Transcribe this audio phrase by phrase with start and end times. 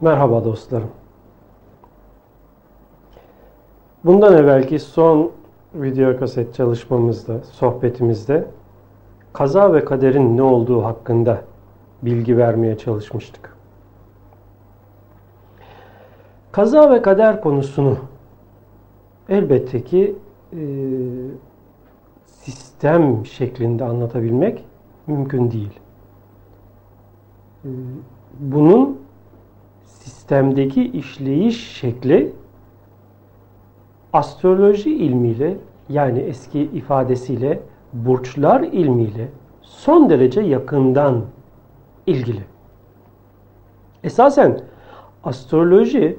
[0.00, 0.90] Merhaba dostlarım.
[4.04, 5.32] Bundan evvelki son
[5.74, 8.46] video kaset çalışmamızda, sohbetimizde
[9.32, 11.42] kaza ve kaderin ne olduğu hakkında
[12.02, 13.56] bilgi vermeye çalışmıştık.
[16.52, 17.96] Kaza ve kader konusunu
[19.28, 20.16] elbette ki
[20.52, 20.60] e,
[22.26, 24.64] sistem şeklinde anlatabilmek
[25.06, 25.80] mümkün değil.
[27.64, 27.70] E,
[28.40, 29.05] bunun
[30.06, 32.32] sistemdeki işleyiş şekli
[34.12, 35.56] astroloji ilmiyle
[35.88, 37.60] yani eski ifadesiyle
[37.92, 39.28] burçlar ilmiyle
[39.62, 41.24] son derece yakından
[42.06, 42.42] ilgili.
[44.04, 44.60] Esasen
[45.24, 46.18] astroloji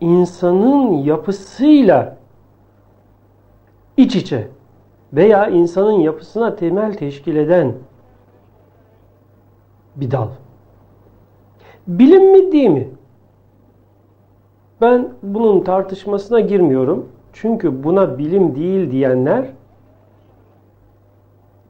[0.00, 2.16] insanın yapısıyla
[3.96, 4.48] iç içe
[5.12, 7.74] veya insanın yapısına temel teşkil eden
[9.96, 10.28] bir dal.
[11.86, 12.88] Bilim mi değil mi?
[14.80, 17.08] Ben bunun tartışmasına girmiyorum.
[17.32, 19.46] Çünkü buna bilim değil diyenler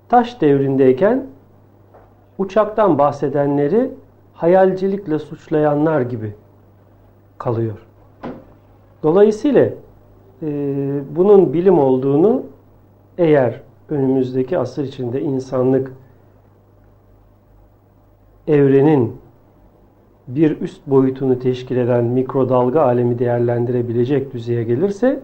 [0.08, 1.26] taş devrindeyken
[2.38, 3.90] uçaktan bahsedenleri
[4.32, 6.34] hayalcilikle suçlayanlar gibi
[7.38, 7.86] kalıyor.
[9.02, 9.68] Dolayısıyla
[10.42, 10.46] e,
[11.16, 12.42] bunun bilim olduğunu
[13.18, 15.92] eğer önümüzdeki asır içinde insanlık
[18.48, 19.23] evrenin
[20.28, 25.20] bir üst boyutunu teşkil eden mikrodalga alemi değerlendirebilecek düzeye gelirse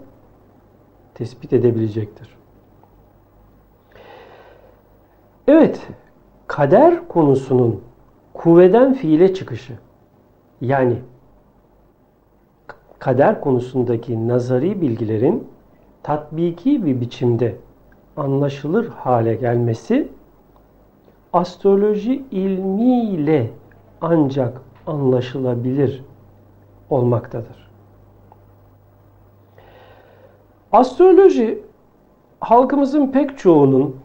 [1.14, 2.28] tespit edebilecektir.
[5.48, 5.86] Evet,
[6.46, 7.80] kader konusunun
[8.34, 9.72] kuvveden fiile çıkışı
[10.60, 10.96] yani
[12.98, 15.48] kader konusundaki nazari bilgilerin
[16.02, 17.56] tatbiki bir biçimde
[18.16, 20.08] anlaşılır hale gelmesi
[21.32, 23.50] astroloji ilmiyle
[24.00, 26.04] ancak anlaşılabilir
[26.90, 27.70] olmaktadır.
[30.72, 31.62] Astroloji
[32.40, 33.96] halkımızın pek çoğunun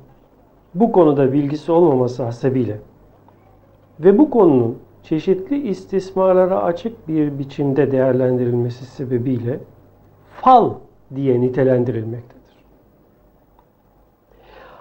[0.75, 2.80] bu konuda bilgisi olmaması hasebiyle
[4.00, 9.59] ve bu konunun çeşitli istismarlara açık bir biçimde değerlendirilmesi sebebiyle
[10.41, 10.74] fal
[11.16, 12.56] diye nitelendirilmektedir.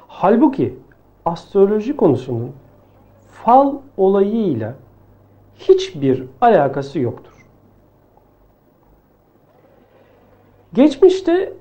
[0.09, 0.79] Halbuki
[1.25, 2.53] astroloji konusunun
[3.29, 4.75] fal olayıyla
[5.59, 7.33] hiçbir alakası yoktur.
[10.73, 11.53] Geçmişte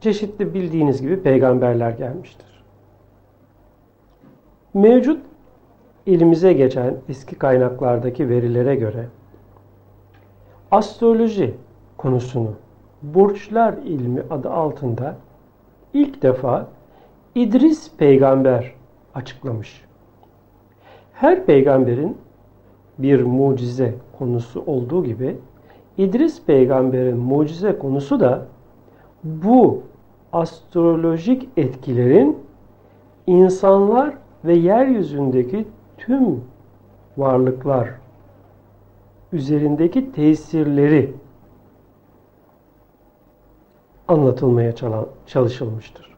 [0.00, 2.64] çeşitli bildiğiniz gibi peygamberler gelmiştir.
[4.74, 5.22] Mevcut
[6.06, 9.06] elimize geçen eski kaynaklardaki verilere göre
[10.70, 11.54] astroloji
[11.96, 12.54] konusunu
[13.02, 15.16] burçlar ilmi adı altında
[15.94, 16.68] ilk defa
[17.34, 18.72] İdris peygamber
[19.14, 19.84] açıklamış.
[21.12, 22.18] Her peygamberin
[22.98, 25.36] bir mucize konusu olduğu gibi
[25.98, 28.46] İdris peygamberin mucize konusu da
[29.24, 29.82] bu
[30.32, 32.38] astrolojik etkilerin
[33.26, 34.14] insanlar
[34.44, 35.66] ve yeryüzündeki
[35.98, 36.44] tüm
[37.16, 37.90] varlıklar
[39.32, 41.12] üzerindeki tesirleri
[44.08, 44.72] anlatılmaya
[45.26, 46.16] çalışılmıştır.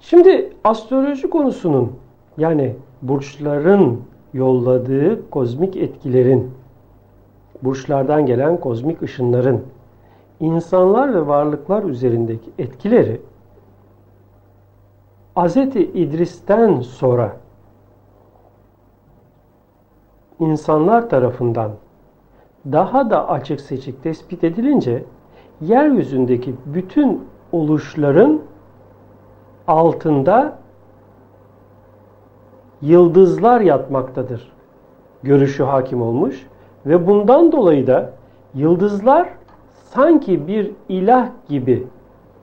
[0.00, 1.92] Şimdi astroloji konusunun
[2.38, 4.00] yani burçların
[4.34, 6.50] yolladığı kozmik etkilerin,
[7.62, 9.62] burçlardan gelen kozmik ışınların
[10.40, 13.20] insanlar ve varlıklar üzerindeki etkileri
[15.36, 15.56] Hz.
[15.76, 17.36] İdris'ten sonra
[20.40, 21.72] insanlar tarafından
[22.72, 25.04] daha da açık seçik tespit edilince
[25.60, 28.40] yeryüzündeki bütün oluşların
[29.66, 30.58] altında
[32.82, 34.52] yıldızlar yatmaktadır
[35.22, 36.46] görüşü hakim olmuş
[36.86, 38.12] ve bundan dolayı da
[38.54, 39.28] yıldızlar
[39.74, 41.86] sanki bir ilah gibi,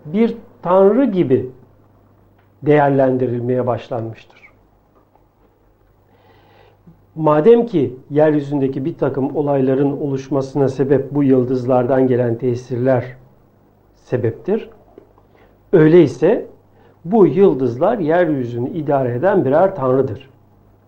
[0.05, 1.51] bir tanrı gibi
[2.61, 4.39] değerlendirilmeye başlanmıştır.
[7.15, 13.05] Madem ki yeryüzündeki bir takım olayların oluşmasına sebep bu yıldızlardan gelen tesirler
[13.95, 14.69] sebeptir.
[15.73, 16.47] Öyleyse
[17.05, 20.29] bu yıldızlar yeryüzünü idare eden birer tanrıdır.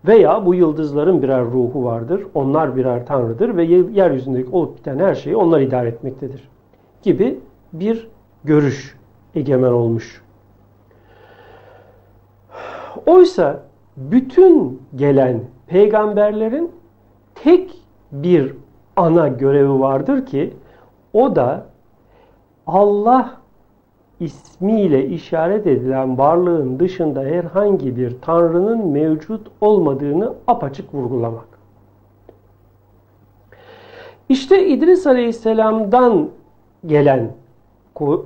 [0.07, 2.23] Veya bu yıldızların birer ruhu vardır.
[2.33, 6.49] Onlar birer tanrıdır ve yeryüzündeki olup biten her şeyi onlar idare etmektedir.
[7.01, 7.39] Gibi
[7.73, 8.07] bir
[8.43, 8.95] görüş
[9.35, 10.23] egemen olmuş.
[13.05, 13.63] Oysa
[13.97, 16.71] bütün gelen peygamberlerin
[17.35, 17.71] tek
[18.11, 18.55] bir
[18.95, 20.53] ana görevi vardır ki
[21.13, 21.65] o da
[22.67, 23.40] Allah
[24.21, 31.47] ismiyle işaret edilen varlığın dışında herhangi bir tanrının mevcut olmadığını apaçık vurgulamak.
[34.29, 36.29] İşte İdris Aleyhisselam'dan
[36.85, 37.31] gelen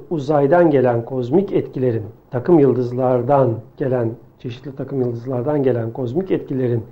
[0.09, 6.83] uzaydan gelen kozmik etkilerin, takım yıldızlardan gelen, çeşitli takım yıldızlardan gelen kozmik etkilerin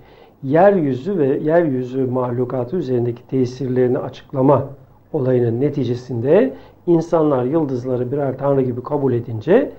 [0.43, 4.67] yeryüzü ve yeryüzü mahlukatı üzerindeki tesirlerini açıklama
[5.13, 6.53] olayının neticesinde
[6.87, 9.71] insanlar yıldızları birer tanrı gibi kabul edince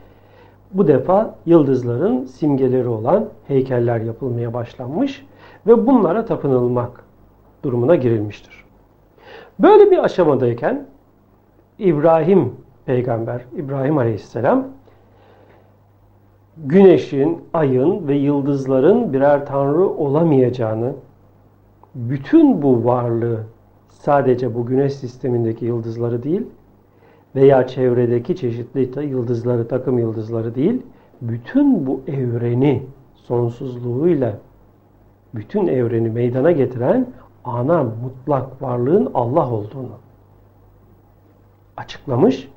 [0.72, 5.26] bu defa yıldızların simgeleri olan heykeller yapılmaya başlanmış
[5.66, 7.04] ve bunlara tapınılmak
[7.62, 8.64] durumuna girilmiştir.
[9.58, 10.86] Böyle bir aşamadayken
[11.78, 12.52] İbrahim
[12.86, 14.66] peygamber İbrahim Aleyhisselam
[16.56, 20.92] güneşin, ayın ve yıldızların birer tanrı olamayacağını,
[21.94, 23.40] bütün bu varlığı
[23.88, 26.46] sadece bu güneş sistemindeki yıldızları değil
[27.36, 30.82] veya çevredeki çeşitli yıldızları, takım yıldızları değil,
[31.22, 32.82] bütün bu evreni
[33.14, 34.38] sonsuzluğuyla
[35.34, 37.06] bütün evreni meydana getiren
[37.44, 39.98] ana mutlak varlığın Allah olduğunu
[41.76, 42.48] açıklamış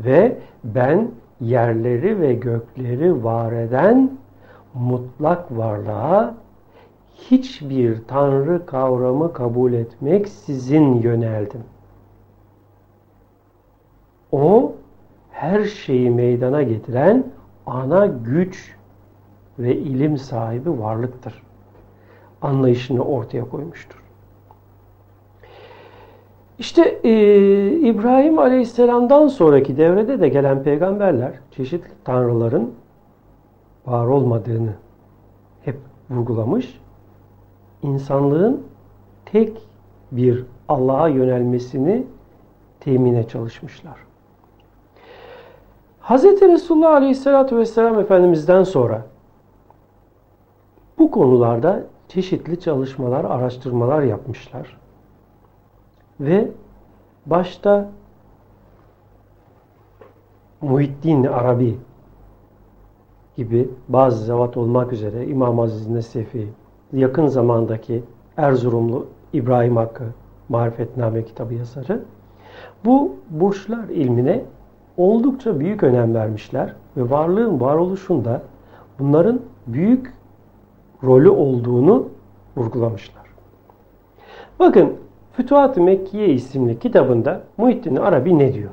[0.00, 1.10] ve ben
[1.40, 4.18] yerleri ve gökleri var eden
[4.74, 6.34] mutlak varlığa
[7.14, 11.60] hiçbir tanrı kavramı kabul etmek sizin yöneldim.
[14.36, 14.72] O
[15.30, 17.24] her şeyi meydana getiren
[17.66, 18.76] ana güç
[19.58, 21.42] ve ilim sahibi varlıktır.
[22.42, 24.02] Anlayışını ortaya koymuştur.
[26.58, 27.12] İşte e,
[27.72, 32.74] İbrahim Aleyhisselam'dan sonraki devrede de gelen peygamberler çeşitli tanrıların
[33.86, 34.74] var olmadığını
[35.64, 35.76] hep
[36.10, 36.80] vurgulamış.
[37.82, 38.62] İnsanlığın
[39.24, 39.58] tek
[40.12, 42.06] bir Allah'a yönelmesini
[42.80, 44.05] temine çalışmışlar.
[46.08, 46.24] Hz.
[46.24, 49.02] Resulullah Aleyhisselatü Vesselam Efendimiz'den sonra
[50.98, 54.78] bu konularda çeşitli çalışmalar, araştırmalar yapmışlar.
[56.20, 56.50] Ve
[57.26, 57.88] başta
[60.60, 61.78] Muhittin Arabi
[63.36, 66.48] gibi bazı zevat olmak üzere İmam Aziz Nesefi,
[66.92, 68.04] yakın zamandaki
[68.36, 70.04] Erzurumlu İbrahim Hakkı
[70.48, 72.04] Marifetname kitabı yazarı
[72.84, 74.44] bu burçlar ilmine
[74.96, 78.42] oldukça büyük önem vermişler ve varlığın varoluşunda
[78.98, 80.12] bunların büyük
[81.04, 82.08] rolü olduğunu
[82.56, 83.24] vurgulamışlar.
[84.58, 84.92] Bakın
[85.32, 88.70] Fütuhat-ı Mekkiye isimli kitabında Muhittin Arabi ne diyor?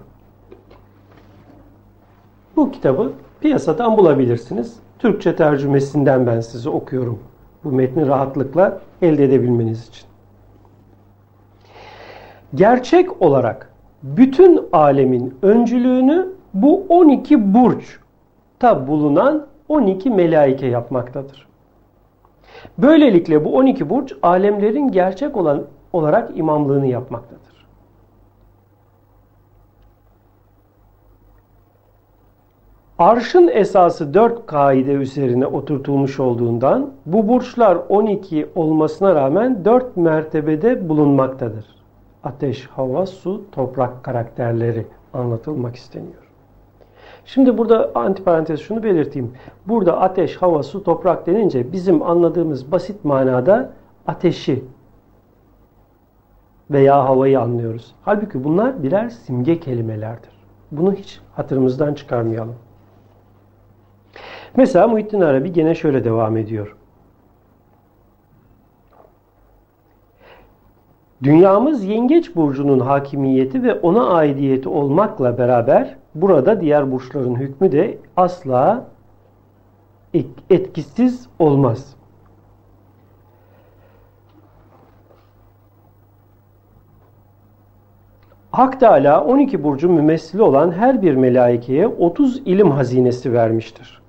[2.55, 3.11] Bu kitabı
[3.41, 4.79] piyasadan bulabilirsiniz.
[4.99, 7.19] Türkçe tercümesinden ben size okuyorum.
[7.63, 10.05] Bu metni rahatlıkla elde edebilmeniz için.
[12.55, 13.72] Gerçek olarak
[14.03, 21.47] bütün alemin öncülüğünü bu 12 burçta bulunan 12 melaike yapmaktadır.
[22.77, 25.63] Böylelikle bu 12 burç alemlerin gerçek olan
[25.93, 27.43] olarak imamlığını yapmaktadır.
[32.99, 41.72] Arşın esası 4 kaide üzerine oturtulmuş olduğundan bu burçlar 12 olmasına rağmen 4 mertebede bulunmaktadır.
[42.23, 46.23] Ateş, hava, su, toprak karakterleri anlatılmak isteniyor.
[47.25, 49.33] Şimdi burada antiparantez şunu belirteyim.
[49.67, 53.71] Burada ateş, hava, su, toprak denince bizim anladığımız basit manada
[54.07, 54.63] ateşi
[56.71, 57.95] veya havayı anlıyoruz.
[58.01, 60.31] Halbuki bunlar birer simge kelimelerdir.
[60.71, 62.55] Bunu hiç hatırımızdan çıkarmayalım.
[64.57, 66.75] Mesela Muhittin Arabi gene şöyle devam ediyor.
[71.23, 78.85] Dünyamız yengeç burcunun hakimiyeti ve ona aidiyeti olmakla beraber burada diğer burçların hükmü de asla
[80.49, 81.95] etkisiz olmaz.
[88.51, 94.01] Hak Teala 12 burcun mümessili olan her bir melaikeye 30 ilim hazinesi vermiştir.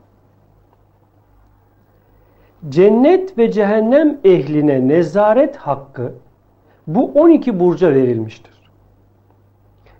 [2.68, 6.12] Cennet ve cehennem ehline nezaret hakkı
[6.87, 8.53] bu 12 burca verilmiştir.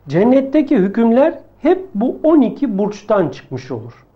[0.09, 4.07] Cennetteki hükümler hep bu 12 burçtan çıkmış olur.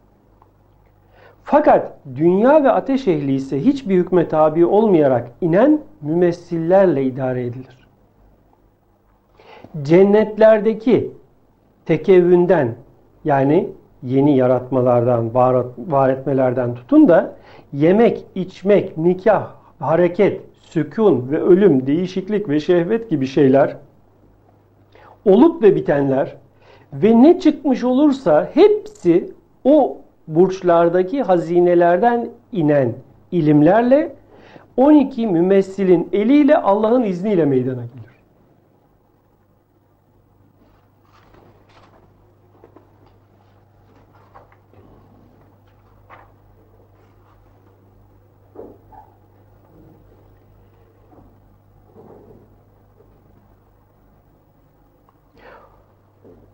[1.45, 7.79] Fakat dünya ve ateş ehli ise hiçbir hükme tabi olmayarak inen mümessillerle idare edilir
[9.83, 11.13] cennetlerdeki
[11.87, 12.75] tekevvünden
[13.25, 13.69] yani
[14.03, 17.35] yeni yaratmalardan, var etmelerden tutun da
[17.73, 23.77] yemek, içmek, nikah, hareket, sükun ve ölüm, değişiklik ve şehvet gibi şeyler
[25.25, 26.37] olup ve bitenler
[26.93, 29.33] ve ne çıkmış olursa hepsi
[29.65, 29.99] o
[30.29, 32.95] burçlardaki hazinelerden inen
[33.33, 34.13] ilimlerle
[34.77, 38.08] 12 mümessilin eliyle Allah'ın izniyle meydana gelir.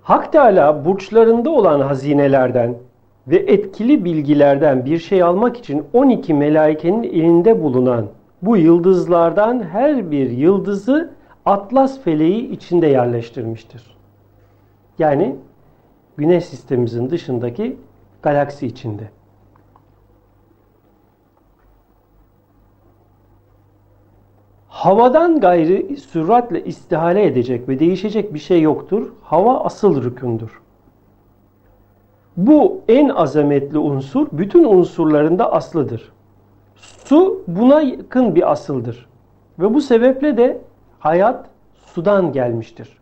[0.05, 2.75] Hak Teala burçlarında olan hazinelerden
[3.29, 8.07] ve etkili bilgilerden bir şey almak için 12 melaikenin elinde bulunan
[8.43, 11.11] bu yıldızlardan her bir yıldızı
[11.45, 13.97] Atlas feleği içinde yerleştirmiştir.
[14.99, 15.37] Yani
[16.17, 17.77] Güneş sistemimizin dışındaki
[18.23, 19.11] galaksi içinde.
[24.75, 29.13] Havadan gayri süratle istihale edecek ve değişecek bir şey yoktur.
[29.23, 30.61] Hava asıl rükündür.
[32.37, 36.13] Bu en azametli unsur bütün unsurlarında aslıdır.
[36.77, 39.07] Su buna yakın bir asıldır.
[39.59, 40.61] Ve bu sebeple de
[40.99, 42.99] hayat sudan gelmiştir.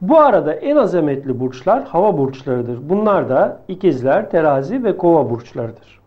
[0.00, 2.88] Bu arada en azametli burçlar hava burçlarıdır.
[2.88, 5.97] Bunlar da ikizler, terazi ve kova burçlarıdır.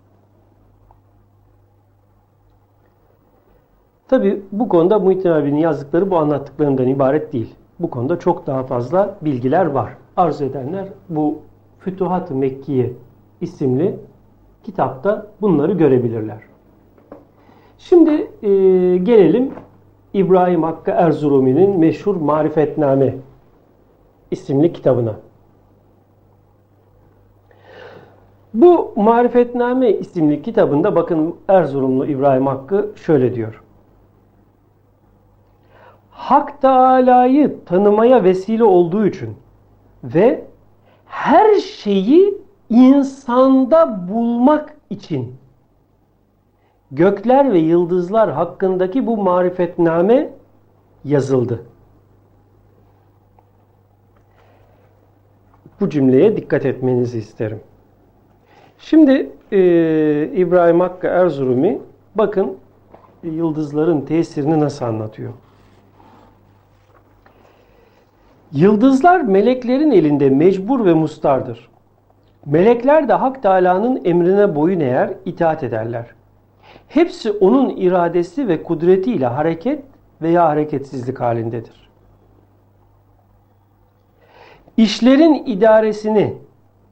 [4.12, 7.56] Tabi bu konuda Muhittin abinin yazdıkları bu anlattıklarından ibaret değil.
[7.80, 9.94] Bu konuda çok daha fazla bilgiler var.
[10.18, 11.40] Arzu edenler bu
[11.80, 12.94] Fütuhat-ı Mekkiye
[13.42, 13.96] isimli
[14.64, 16.38] kitapta bunları görebilirler.
[17.78, 18.12] Şimdi
[18.44, 18.50] e,
[18.98, 19.52] gelelim
[20.14, 23.16] İbrahim Hakkı Erzurumi'nin meşhur Marifetname
[24.32, 25.16] isimli kitabına.
[28.54, 33.62] Bu Marifetname isimli kitabında bakın Erzurumlu İbrahim Hakkı şöyle diyor.
[36.22, 39.36] Hak Teala'yı tanımaya vesile olduğu için
[40.04, 40.46] ve
[41.06, 42.38] her şeyi
[42.70, 45.36] insanda bulmak için
[46.92, 50.30] gökler ve yıldızlar hakkındaki bu marifetname
[51.06, 51.64] yazıldı.
[55.80, 57.60] Bu cümleye dikkat etmenizi isterim.
[58.80, 59.60] Şimdi e,
[60.36, 61.82] İbrahim Hakkı Erzurumi
[62.16, 62.58] bakın
[63.24, 65.34] yıldızların tesirini nasıl anlatıyor.
[68.54, 71.70] Yıldızlar meleklerin elinde mecbur ve mustardır.
[72.46, 76.06] Melekler de Hak Teala'nın emrine boyun eğer, itaat ederler.
[76.88, 79.84] Hepsi onun iradesi ve kudretiyle hareket
[80.22, 81.90] veya hareketsizlik halindedir.
[84.78, 86.38] İşlerin idaresini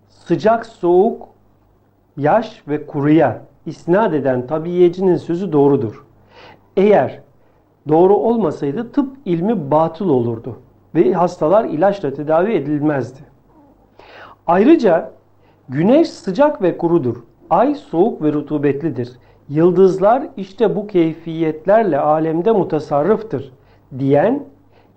[0.10, 1.28] sıcak, soğuk,
[2.18, 6.06] yaş ve kuruya isnat eden tabiyecinin sözü doğrudur.
[6.78, 7.20] Eğer
[7.88, 10.60] doğru olmasaydı tıp ilmi batıl olurdu
[10.96, 13.20] ve hastalar ilaçla tedavi edilmezdi.
[14.48, 15.12] Ayrıca
[15.70, 17.16] güneş sıcak ve kurudur.
[17.50, 19.12] Ay soğuk ve rutubetlidir.
[19.50, 23.52] Yıldızlar işte bu keyfiyetlerle alemde mutasarrıftır
[24.00, 24.46] diyen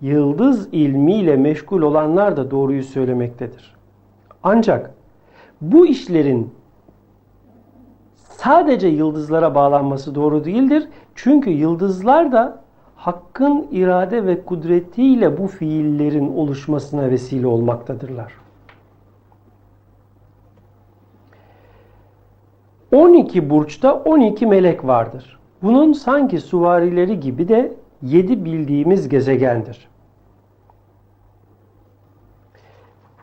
[0.01, 3.75] yıldız ilmiyle meşgul olanlar da doğruyu söylemektedir.
[4.43, 4.93] Ancak
[5.61, 6.53] bu işlerin
[8.15, 10.87] sadece yıldızlara bağlanması doğru değildir.
[11.15, 12.62] Çünkü yıldızlar da
[13.03, 18.33] Hakk'ın irade ve kudretiyle bu fiillerin oluşmasına vesile olmaktadırlar.
[22.91, 25.39] 12 burçta 12 melek vardır.
[25.63, 29.87] Bunun sanki suvarileri gibi de 7 bildiğimiz gezegendir.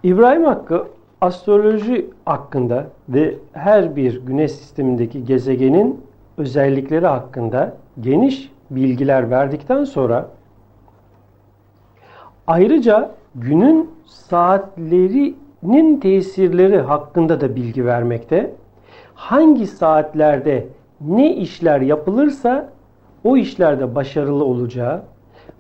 [0.03, 0.87] İbrahim Hakkı
[1.21, 6.05] astroloji hakkında ve her bir güneş sistemindeki gezegenin
[6.39, 10.29] özellikleri hakkında geniş bilgiler verdikten sonra
[12.47, 18.55] ayrıca günün saatlerinin tesirleri hakkında da bilgi vermekte.
[19.15, 20.67] Hangi saatlerde
[21.01, 22.69] ne işler yapılırsa
[23.25, 25.03] o işlerde başarılı olacağı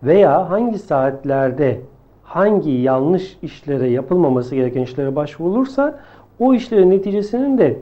[0.02, 1.80] veya hangi saatlerde
[2.22, 6.00] hangi yanlış işlere yapılmaması gereken işlere başvurulursa
[6.38, 7.78] o işlerin neticesinin de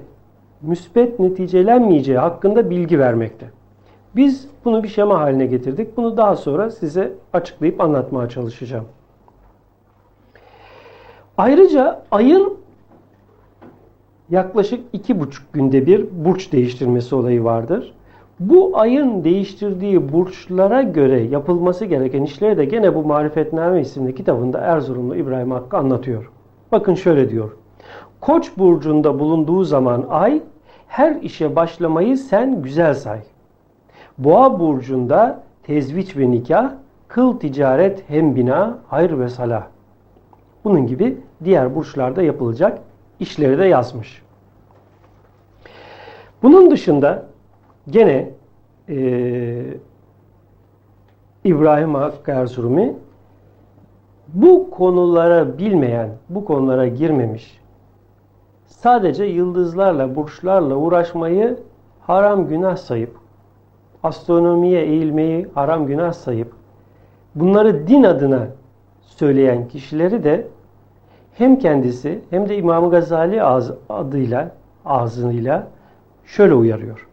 [0.62, 3.47] müspet neticelenmeyeceği hakkında bilgi vermekte.
[4.19, 5.97] Biz bunu bir şema haline getirdik.
[5.97, 8.85] Bunu daha sonra size açıklayıp anlatmaya çalışacağım.
[11.37, 12.59] Ayrıca ayın
[14.31, 17.95] yaklaşık iki buçuk günde bir burç değiştirmesi olayı vardır.
[18.41, 25.17] Bu ayın değiştirdiği burçlara göre yapılması gereken işleri de gene bu Marifetname isimli kitabında Erzurumlu
[25.17, 26.31] İbrahim Hakkı anlatıyor.
[26.73, 27.51] Bakın şöyle diyor.
[28.21, 30.43] Koç burcunda bulunduğu zaman ay
[30.89, 33.21] her işe başlamayı sen güzel say.
[34.19, 36.73] Boğa burcunda tezviç ve nikah,
[37.09, 39.67] kıl ticaret hem bina, hayır ve salah.
[40.65, 42.79] Bunun gibi diğer burçlarda yapılacak
[43.21, 44.23] işleri de yazmış.
[46.43, 47.27] Bunun dışında
[47.91, 48.31] gene
[48.89, 48.99] e,
[51.45, 52.97] İbrahim Hakkı Erzurumi
[54.29, 57.61] bu konulara bilmeyen, bu konulara girmemiş,
[58.67, 61.59] sadece yıldızlarla, burçlarla uğraşmayı
[62.01, 63.17] haram günah sayıp,
[64.02, 66.52] astronomiye eğilmeyi haram günah sayıp,
[67.35, 68.47] bunları din adına
[69.00, 70.47] söyleyen kişileri de
[71.35, 74.50] hem kendisi hem de İmam Gazali ağız, adıyla
[74.85, 75.67] ağzıyla
[76.26, 77.09] şöyle uyarıyor.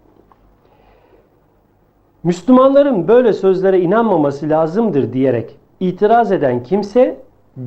[2.24, 7.18] Müslümanların böyle sözlere inanmaması lazımdır diyerek itiraz eden kimse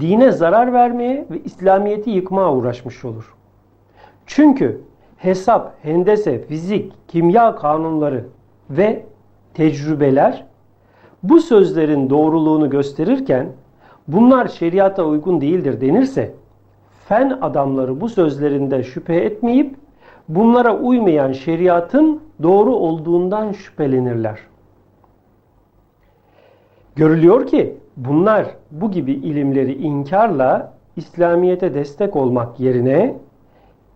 [0.00, 3.34] dine zarar vermeye ve İslamiyet'i yıkmaya uğraşmış olur.
[4.26, 4.80] Çünkü
[5.16, 8.24] hesap, hendese, fizik, kimya kanunları
[8.70, 9.04] ve
[9.58, 10.44] tecrübeler
[11.22, 13.46] bu sözlerin doğruluğunu gösterirken
[14.08, 16.34] bunlar şeriata uygun değildir denirse
[17.08, 19.76] fen adamları bu sözlerinde şüphe etmeyip
[20.28, 24.38] bunlara uymayan şeriatın doğru olduğundan şüphelenirler.
[26.96, 33.16] Görülüyor ki bunlar bu gibi ilimleri inkarla İslamiyete destek olmak yerine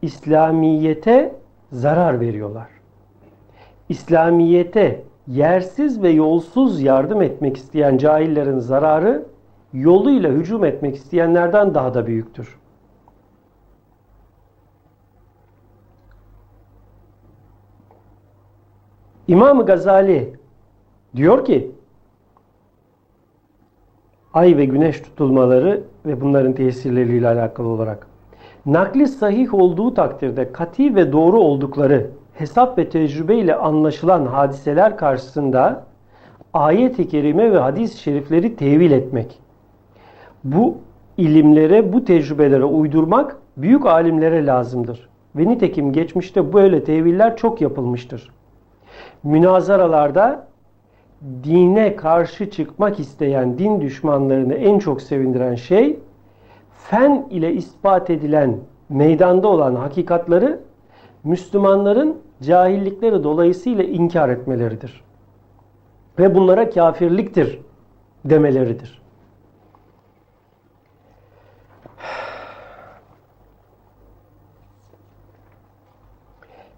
[0.02, 1.34] İslamiyete
[1.72, 2.68] zarar veriyorlar.
[3.88, 9.26] İslamiyete yersiz ve yolsuz yardım etmek isteyen cahillerin zararı
[9.72, 12.58] yoluyla hücum etmek isteyenlerden daha da büyüktür.
[19.28, 20.36] İmam Gazali
[21.16, 21.70] diyor ki
[24.34, 28.06] ay ve güneş tutulmaları ve bunların tesirleriyle alakalı olarak
[28.66, 35.84] nakli sahih olduğu takdirde kati ve doğru oldukları hesap ve tecrübe ile anlaşılan hadiseler karşısında
[36.54, 39.38] ayet-i kerime ve hadis-i şerifleri tevil etmek.
[40.44, 40.76] Bu
[41.16, 45.08] ilimlere, bu tecrübelere uydurmak büyük alimlere lazımdır.
[45.36, 48.30] Ve nitekim geçmişte böyle teviller çok yapılmıştır.
[49.22, 50.46] Münazaralarda
[51.44, 55.98] dine karşı çıkmak isteyen din düşmanlarını en çok sevindiren şey
[56.74, 58.56] fen ile ispat edilen
[58.88, 60.60] meydanda olan hakikatları
[61.24, 65.04] Müslümanların cahillikleri dolayısıyla inkar etmeleridir.
[66.18, 67.60] Ve bunlara kafirliktir
[68.24, 69.02] demeleridir.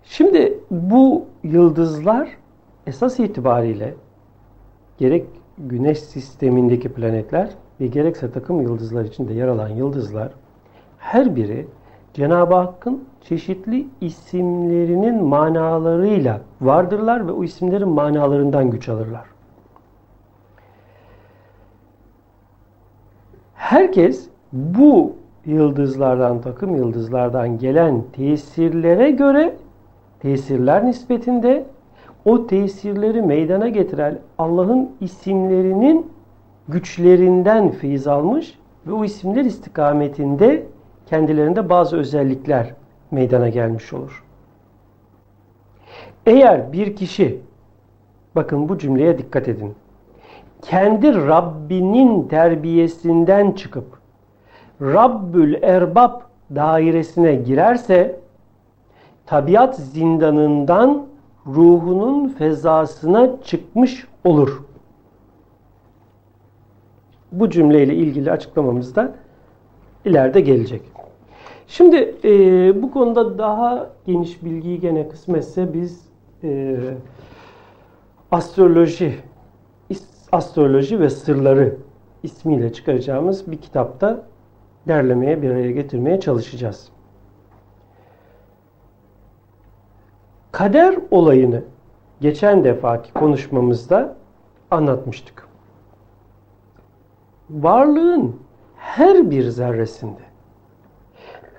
[0.05, 2.29] Şimdi bu yıldızlar
[2.87, 3.95] esas itibariyle
[4.99, 5.27] gerek
[5.59, 7.51] güneş sistemindeki planetler
[7.81, 10.33] ve gerekse takım yıldızlar içinde yer alan yıldızlar
[10.99, 11.67] her biri
[12.15, 19.25] Cenab-ı Hakk'ın çeşitli isimlerinin manalarıyla vardırlar ve o isimlerin manalarından güç alırlar.
[23.55, 25.13] Herkes bu
[25.47, 29.55] yıldızlardan, takım yıldızlardan gelen tesirlere göre
[30.21, 31.67] tesirler nispetinde
[32.25, 36.07] o tesirleri meydana getiren Allah'ın isimlerinin
[36.69, 40.67] güçlerinden feyiz almış ve o isimler istikametinde
[41.07, 42.75] kendilerinde bazı özellikler
[43.11, 44.25] meydana gelmiş olur.
[46.27, 47.41] Eğer bir kişi
[48.37, 49.75] bakın bu cümleye dikkat edin.
[50.63, 53.99] Kendi Rabbinin terbiyesinden çıkıp
[54.81, 56.21] Rabbül Erbab
[56.55, 58.21] dairesine girerse
[59.27, 61.07] tabiat zindanından
[61.47, 64.63] ruhunun fezasına çıkmış olur.
[67.33, 69.15] Bu cümleyle ilgili açıklamamız da
[70.05, 70.94] ileride gelecek.
[71.67, 76.09] Şimdi e, bu konuda daha geniş bilgiyi gene kısmetse biz
[76.45, 76.77] e,
[78.31, 79.15] astroloji
[80.33, 81.77] astroloji ve sırları
[82.23, 84.23] ismiyle çıkaracağımız bir kitapta
[84.89, 86.89] derlemeye bir araya getirmeye çalışacağız.
[90.53, 91.63] Kader olayını
[92.21, 94.17] geçen defaki konuşmamızda
[94.71, 95.49] anlatmıştık.
[97.51, 98.37] Varlığın
[98.77, 100.34] her bir zerresinde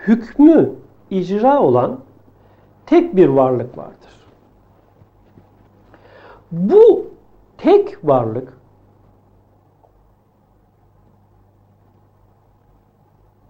[0.08, 0.72] hükmü
[1.10, 2.00] icra olan
[2.86, 4.16] tek bir varlık vardır.
[6.52, 7.08] Bu
[7.58, 8.58] tek varlık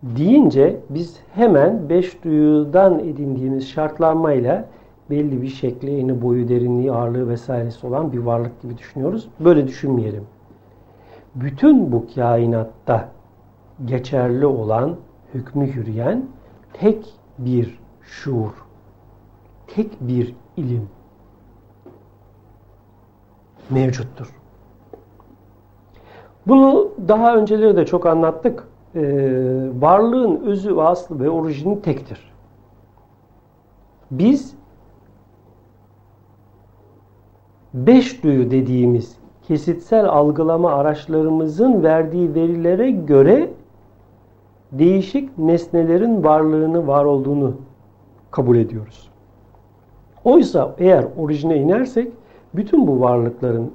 [0.04, 4.66] deyince biz hemen beş duyudan edindiğimiz şartlanmayla
[5.10, 9.30] belli bir şekli, eni, boyu, derinliği, ağırlığı vesairesi olan bir varlık gibi düşünüyoruz.
[9.40, 10.24] Böyle düşünmeyelim.
[11.36, 13.10] Bütün bu kainatta
[13.86, 14.96] geçerli olan,
[15.34, 16.26] hükmü yürüyen
[16.80, 17.06] tek
[17.38, 18.66] bir şuur,
[19.68, 20.90] tek bir ilim
[23.70, 24.42] mevcuttur.
[26.48, 28.68] Bunu daha önceleri de çok anlattık.
[28.96, 29.02] Ee,
[29.80, 32.34] varlığın özü aslı ve orijini tektir.
[34.12, 34.56] Biz
[37.74, 43.50] beş duyu dediğimiz kesitsel algılama araçlarımızın verdiği verilere göre
[44.80, 47.56] değişik nesnelerin varlığını, var olduğunu
[48.32, 49.10] kabul ediyoruz.
[50.24, 52.14] Oysa eğer orijine inersek
[52.54, 53.72] bütün bu varlıkların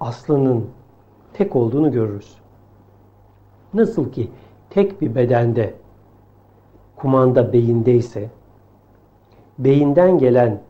[0.00, 0.66] aslının
[1.32, 2.38] tek olduğunu görürüz.
[3.74, 4.30] Nasıl ki
[4.70, 5.74] tek bir bedende
[6.96, 8.30] kumanda beyindeyse,
[9.58, 10.60] beyinden gelen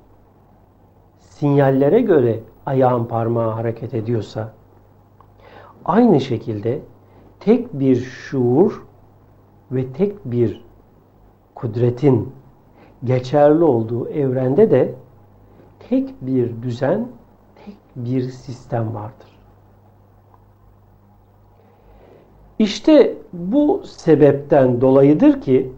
[1.19, 4.53] sinyallere göre ayağın parmağı hareket ediyorsa,
[5.85, 6.81] aynı şekilde
[7.41, 8.83] tek bir şuur
[9.73, 10.65] ve tek bir
[11.55, 12.33] kudretin
[13.05, 14.95] geçerli olduğu evrende de
[15.89, 17.09] tek bir düzen,
[17.65, 19.39] tek bir sistem vardır.
[22.59, 25.73] İşte bu sebepten dolayıdır ki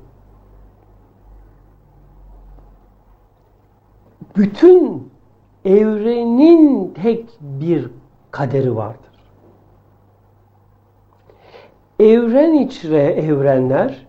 [4.37, 5.09] bütün
[5.65, 7.91] evrenin tek bir
[8.31, 9.13] kaderi vardır.
[12.01, 14.07] Evren içre evrenler,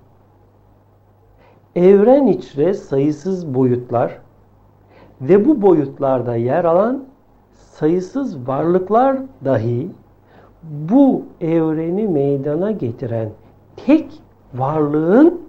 [1.76, 4.18] evren içre sayısız boyutlar
[5.22, 7.06] ve bu boyutlarda yer alan
[7.52, 9.92] sayısız varlıklar dahi
[10.64, 13.30] bu evreni meydana getiren
[13.86, 14.22] tek
[14.54, 15.42] varlığın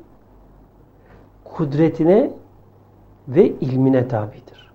[1.44, 2.30] kudretine
[3.28, 4.72] ve ilmine tabidir.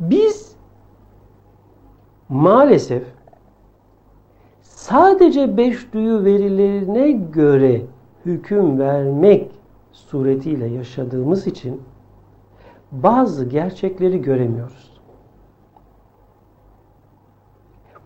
[0.00, 0.56] Biz
[2.28, 3.21] maalesef
[4.82, 7.82] sadece beş duyu verilerine göre
[8.26, 9.50] hüküm vermek
[9.92, 11.82] suretiyle yaşadığımız için
[12.92, 15.00] bazı gerçekleri göremiyoruz.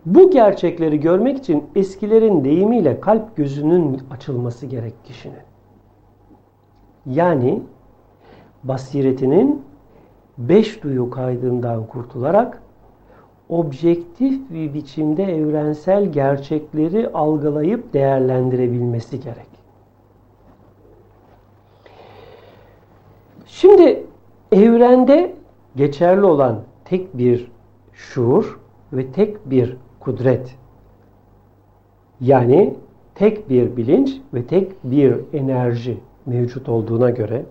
[0.05, 5.47] Bu gerçekleri görmek için eskilerin deyimiyle kalp gözünün açılması gerek kişinin.
[7.05, 7.61] Yani
[8.63, 9.61] basiretinin
[10.37, 12.61] beş duyu kaydından kurtularak
[13.49, 19.47] objektif bir biçimde evrensel gerçekleri algılayıp değerlendirebilmesi gerek.
[23.45, 24.03] Şimdi
[24.51, 25.33] evrende
[25.75, 27.51] geçerli olan tek bir
[27.93, 28.59] şuur
[28.93, 30.55] ve tek bir kudret
[32.21, 32.73] yani
[33.15, 37.45] tek bir bilinç ve tek bir enerji mevcut olduğuna göre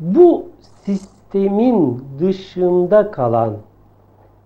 [0.00, 0.48] bu
[0.84, 3.56] sistemin dışında kalan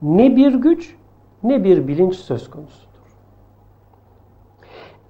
[0.02, 0.94] ne bir güç
[1.42, 2.88] ne bir bilinç söz konusudur.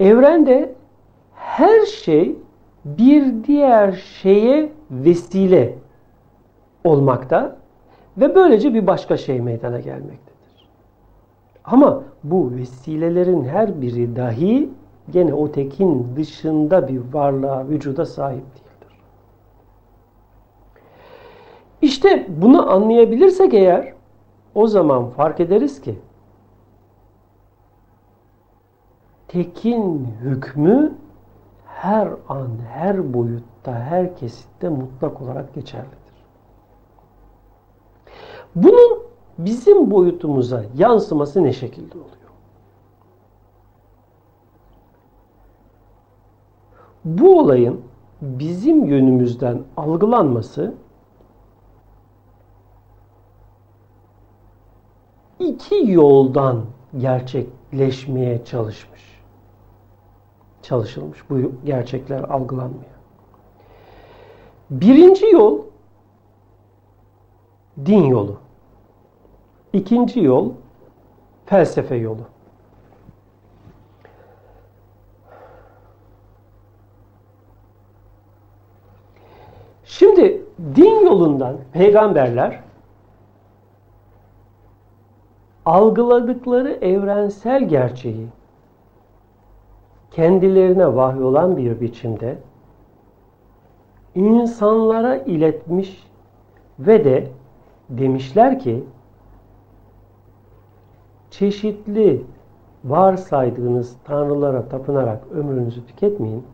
[0.01, 0.75] Evrende
[1.35, 2.37] her şey
[2.85, 5.75] bir diğer şeye vesile
[6.85, 7.57] olmakta
[8.17, 10.69] ve böylece bir başka şey meydana gelmektedir.
[11.65, 14.71] Ama bu vesilelerin her biri dahi
[15.11, 18.99] gene o tekin dışında bir varlığa, vücuda sahip değildir.
[21.83, 23.98] İşte bunu anlayabilirsek eğer
[24.55, 25.99] o zaman fark ederiz ki
[29.29, 30.95] tekin hükmü
[31.67, 35.99] her an, her boyutta, her kesitte mutlak olarak geçerlidir.
[38.55, 38.99] Bunun
[39.39, 42.09] bizim boyutumuza yansıması ne şekilde oluyor?
[47.05, 47.81] Bu olayın
[48.23, 50.75] bizim yönümüzden algılanması
[55.41, 56.65] iki yoldan
[56.99, 59.23] gerçekleşmeye çalışmış.
[60.63, 62.99] Çalışılmış bu gerçekler algılanmıyor.
[64.71, 65.59] Birinci yol
[67.87, 68.37] din yolu.
[69.73, 70.53] İkinci yol
[71.47, 72.23] felsefe yolu.
[79.85, 80.45] Şimdi
[80.77, 82.61] din yolundan peygamberler
[85.69, 88.27] algıladıkları evrensel gerçeği
[90.11, 92.39] kendilerine vahyolan bir biçimde
[94.15, 96.05] insanlara iletmiş
[96.79, 97.29] ve de
[97.89, 98.85] demişler ki
[101.31, 102.25] çeşitli
[102.85, 106.45] varsaydığınız tanrılara tapınarak ömrünüzü tüketmeyin.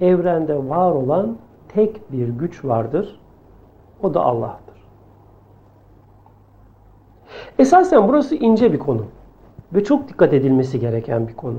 [0.00, 1.36] Evrende var olan
[1.68, 3.20] tek bir güç vardır.
[4.02, 4.71] O da Allah'tır.
[7.58, 9.06] Esasen burası ince bir konu
[9.72, 11.58] ve çok dikkat edilmesi gereken bir konu.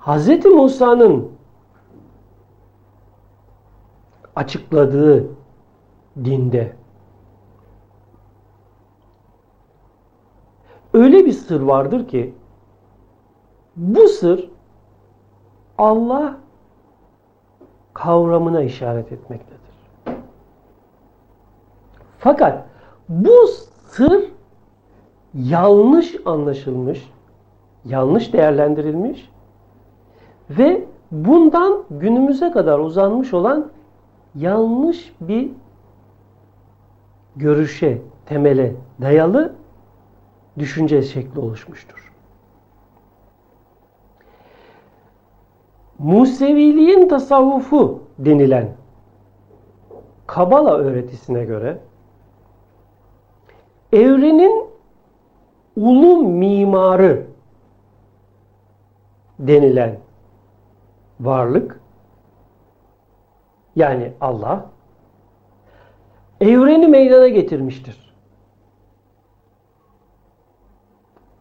[0.00, 0.44] Hz.
[0.44, 1.32] Musa'nın
[4.36, 5.28] açıkladığı
[6.24, 6.76] dinde
[10.92, 12.34] öyle bir sır vardır ki
[13.76, 14.50] bu sır
[15.78, 16.38] Allah
[17.94, 19.55] kavramına işaret etmektedir.
[22.26, 22.64] Fakat
[23.08, 23.46] bu
[23.86, 24.24] sır
[25.34, 27.10] yanlış anlaşılmış,
[27.84, 29.30] yanlış değerlendirilmiş
[30.50, 33.70] ve bundan günümüze kadar uzanmış olan
[34.34, 35.50] yanlış bir
[37.36, 39.52] görüşe, temele dayalı
[40.58, 42.12] düşünce şekli oluşmuştur.
[45.98, 48.68] Museviliğin tasavvufu denilen
[50.26, 51.78] Kabala öğretisine göre
[53.96, 54.66] evrenin
[55.76, 57.26] ulu mimarı
[59.38, 59.98] denilen
[61.20, 61.80] varlık
[63.76, 64.66] yani Allah
[66.40, 68.14] evreni meydana getirmiştir.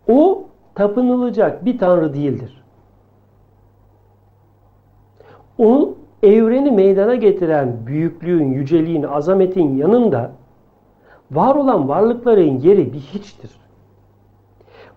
[0.08, 2.64] O tapınılacak bir tanrı değildir.
[5.58, 10.32] O evreni meydana getiren büyüklüğün, yüceliğin, azametin yanında
[11.32, 13.52] var olan varlıkların yeri bir hiçtir.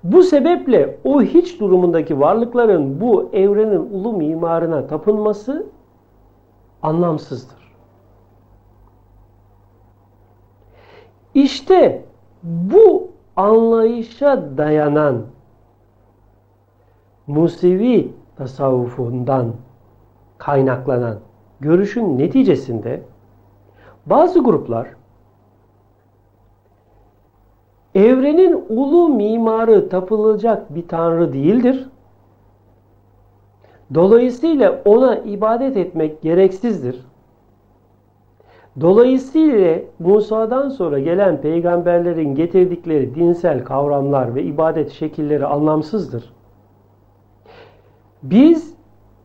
[0.05, 5.67] Bu sebeple o hiç durumundaki varlıkların bu evrenin ulu mimarına tapınması
[6.83, 7.59] anlamsızdır.
[11.35, 12.05] İşte
[12.43, 15.23] bu anlayışa dayanan
[17.27, 19.53] Musevi tasavvufundan
[20.39, 21.19] kaynaklanan
[21.61, 23.03] görüşün neticesinde
[24.07, 24.98] bazı gruplar
[27.95, 31.89] evrenin ulu mimarı tapılacak bir tanrı değildir.
[33.95, 37.05] Dolayısıyla ona ibadet etmek gereksizdir.
[38.81, 46.33] Dolayısıyla Musa'dan sonra gelen peygamberlerin getirdikleri dinsel kavramlar ve ibadet şekilleri anlamsızdır.
[48.23, 48.75] Biz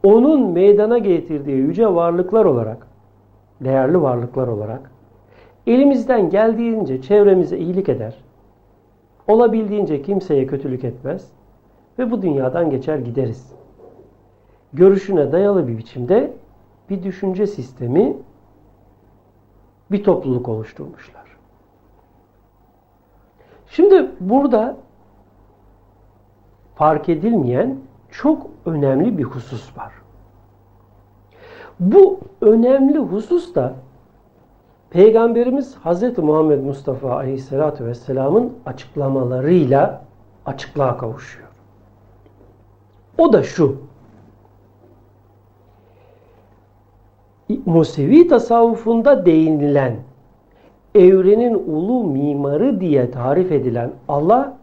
[0.04, 2.88] onun meydana getirdiği yüce varlıklar olarak,
[3.62, 4.92] değerli varlıklar olarak
[5.68, 8.16] elimizden geldiğince çevremize iyilik eder,
[9.28, 11.32] olabildiğince kimseye kötülük etmez
[12.00, 13.52] ve bu dünyadan geçer gideriz.
[14.74, 16.34] Görüşüne dayalı bir biçimde
[16.90, 18.18] bir düşünce sistemi,
[19.92, 21.24] bir topluluk oluşturmuşlar.
[23.68, 24.78] Şimdi burada
[26.76, 27.78] fark edilmeyen
[28.12, 29.94] çok önemli bir husus var.
[31.80, 33.76] Bu önemli husus da
[34.94, 36.18] Peygamberimiz Hz.
[36.18, 40.02] Muhammed Mustafa Aleyhisselatü Vesselam'ın açıklamalarıyla
[40.46, 41.48] açıklığa kavuşuyor.
[43.18, 43.78] O da şu.
[47.66, 49.96] Musevi tasavvufunda değinilen
[50.96, 54.58] evrenin ulu mimarı diye tarif edilen Allah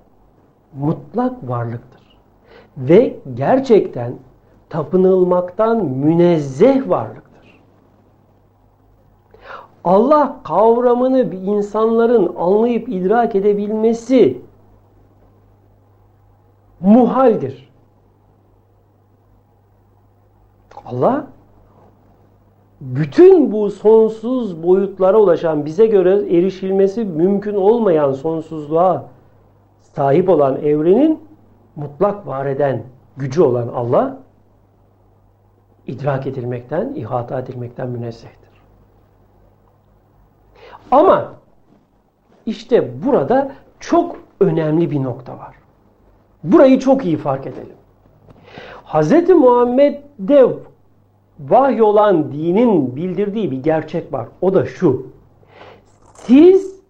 [0.79, 2.19] mutlak varlıktır
[2.77, 4.13] ve gerçekten
[4.69, 7.20] tapınılmaktan münezzeh varlıktır.
[9.85, 14.41] Allah kavramını insanların anlayıp idrak edebilmesi
[16.81, 17.71] muhaldir.
[20.87, 21.27] Allah
[22.81, 29.09] bütün bu sonsuz boyutlara ulaşan bize göre erişilmesi mümkün olmayan sonsuzluğa
[29.81, 31.21] sahip olan evrenin
[31.77, 32.83] mutlak var eden
[33.17, 34.19] gücü olan Allah
[35.87, 38.50] idrak edilmekten, ihata edilmekten münezzehtir.
[40.91, 41.35] Ama
[42.47, 45.55] işte burada çok önemli bir nokta var.
[46.45, 47.77] Burayı çok iyi fark edelim.
[48.85, 49.29] Hz.
[49.29, 50.47] Muhammed'de
[51.41, 54.29] vahy olan dinin bildirdiği bir gerçek var.
[54.41, 55.07] O da şu.
[56.15, 56.81] Siz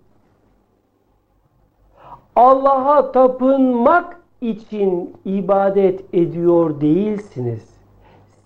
[2.37, 7.65] Allah'a tapınmak için ibadet ediyor değilsiniz.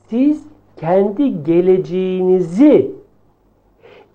[0.09, 0.45] Siz
[0.77, 3.04] kendi geleceğinizi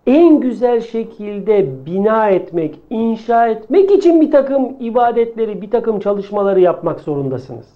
[0.09, 6.99] en güzel şekilde bina etmek, inşa etmek için bir takım ibadetleri, bir takım çalışmaları yapmak
[6.99, 7.67] zorundasınız.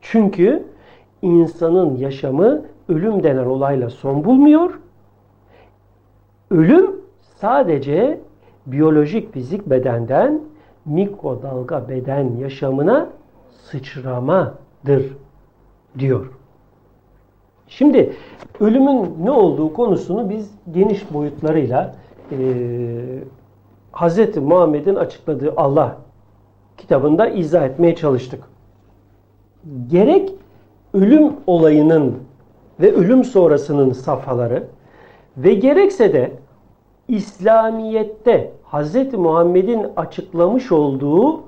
[0.00, 0.64] Çünkü
[1.22, 4.80] insanın yaşamı ölüm denen olayla son bulmuyor.
[6.50, 8.20] Ölüm sadece
[8.66, 10.40] biyolojik fizik bedenden
[10.84, 13.08] mikrodalga beden yaşamına
[13.50, 15.16] sıçramadır
[15.98, 16.41] diyor.
[17.76, 18.12] Şimdi
[18.60, 21.94] ölümün ne olduğu konusunu biz geniş boyutlarıyla
[22.30, 22.36] e,
[23.92, 24.36] Hz.
[24.36, 25.96] Muhammed'in açıkladığı Allah
[26.76, 28.44] kitabında izah etmeye çalıştık.
[29.90, 30.32] Gerek
[30.94, 32.14] ölüm olayının
[32.80, 34.64] ve ölüm sonrasının safhaları
[35.36, 36.32] ve gerekse de
[37.08, 39.14] İslamiyet'te Hz.
[39.14, 41.40] Muhammed'in açıklamış olduğu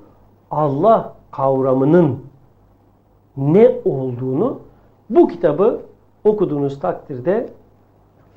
[0.51, 2.19] Allah kavramının
[3.37, 4.59] ne olduğunu
[5.09, 5.81] bu kitabı
[6.25, 7.49] okuduğunuz takdirde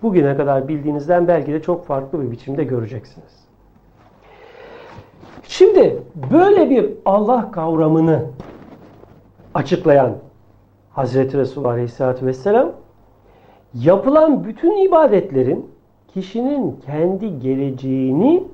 [0.03, 3.49] bugüne kadar bildiğinizden belki de çok farklı bir biçimde göreceksiniz.
[5.43, 8.27] Şimdi böyle bir Allah kavramını
[9.55, 10.17] açıklayan
[10.91, 12.73] Hazreti Resulullah Aleyhisselatü Vesselam
[13.75, 15.71] yapılan bütün ibadetlerin
[16.15, 18.45] kişinin kendi geleceğini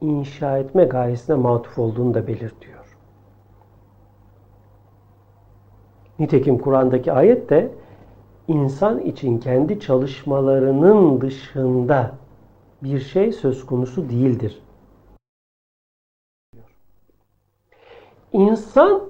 [0.00, 2.96] inşa etme gayesine matuf olduğunu da belirtiyor.
[6.18, 7.70] Nitekim Kur'an'daki ayet de
[8.48, 12.12] insan için kendi çalışmalarının dışında
[12.82, 14.62] bir şey söz konusu değildir.
[18.32, 19.02] İnsan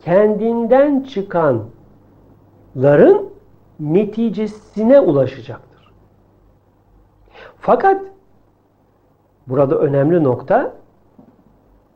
[0.00, 1.60] kendinden çıkanların
[3.80, 5.92] neticesine ulaşacaktır.
[7.58, 8.02] Fakat
[9.46, 10.74] burada önemli nokta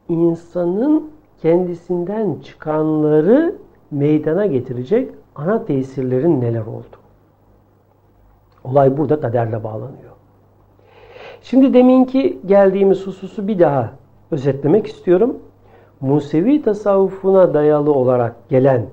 [0.09, 1.11] insanın
[1.43, 3.57] kendisinden çıkanları
[3.91, 6.97] meydana getirecek ana tesirlerin neler oldu?
[8.65, 10.13] Olay burada kaderle bağlanıyor.
[11.43, 13.91] Şimdi deminki geldiğimiz hususu bir daha
[14.31, 15.39] özetlemek istiyorum.
[16.01, 18.87] Musevi tasavvufuna dayalı olarak gelen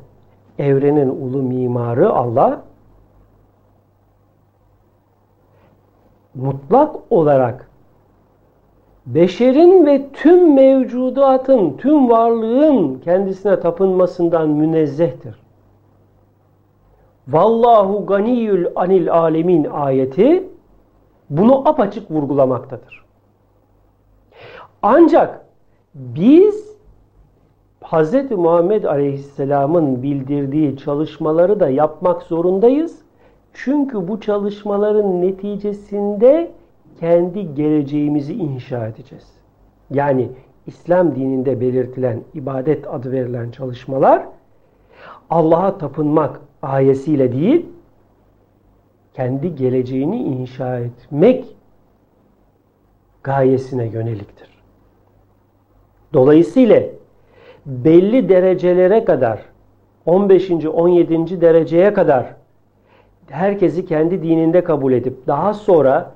[0.59, 2.61] evrenin ulu mimarı Allah
[6.35, 7.69] mutlak olarak
[9.05, 15.40] beşerin ve tüm mevcudatın, tüm varlığın kendisine tapınmasından münezzehtir.
[17.27, 20.43] Vallahu ganiyül anil alemin ayeti
[21.29, 23.05] bunu apaçık vurgulamaktadır.
[24.81, 25.45] Ancak
[25.95, 26.71] biz
[27.83, 28.31] Hz.
[28.31, 32.99] Muhammed Aleyhisselam'ın bildirdiği çalışmaları da yapmak zorundayız.
[33.53, 36.51] Çünkü bu çalışmaların neticesinde
[36.99, 39.27] kendi geleceğimizi inşa edeceğiz.
[39.91, 40.29] Yani
[40.67, 44.23] İslam dininde belirtilen ibadet adı verilen çalışmalar
[45.29, 47.65] Allah'a tapınmak ayesiyle değil,
[49.13, 51.45] kendi geleceğini inşa etmek
[53.23, 54.49] gayesine yöneliktir.
[56.13, 56.81] Dolayısıyla
[57.65, 59.39] belli derecelere kadar
[60.05, 60.51] 15.
[60.51, 61.41] 17.
[61.41, 62.35] dereceye kadar
[63.29, 66.11] herkesi kendi dininde kabul edip daha sonra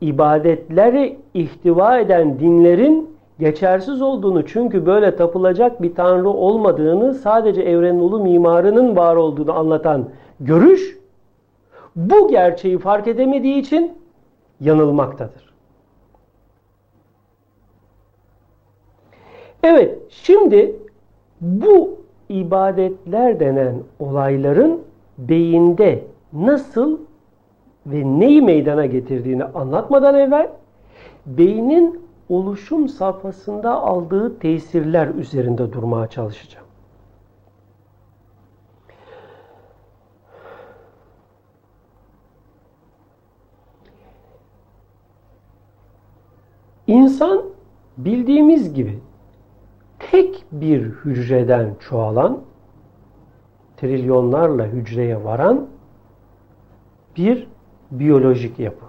[0.00, 8.20] ibadetleri ihtiva eden dinlerin geçersiz olduğunu çünkü böyle tapılacak bir tanrı olmadığını sadece evrenin ulu
[8.20, 10.08] mimarının var olduğunu anlatan
[10.40, 10.98] görüş
[11.96, 13.92] bu gerçeği fark edemediği için
[14.60, 15.46] yanılmaktadır.
[19.62, 20.76] Evet, şimdi
[21.40, 24.80] bu ibadetler denen olayların
[25.18, 26.98] beyinde nasıl
[27.86, 30.48] ve neyi meydana getirdiğini anlatmadan evvel
[31.26, 36.66] beynin oluşum safhasında aldığı tesirler üzerinde durmaya çalışacağım.
[46.86, 47.42] İnsan
[47.98, 48.98] bildiğimiz gibi
[49.98, 52.40] tek bir hücreden çoğalan,
[53.76, 55.66] trilyonlarla hücreye varan
[57.16, 57.48] bir
[57.90, 58.85] biyolojik yapı.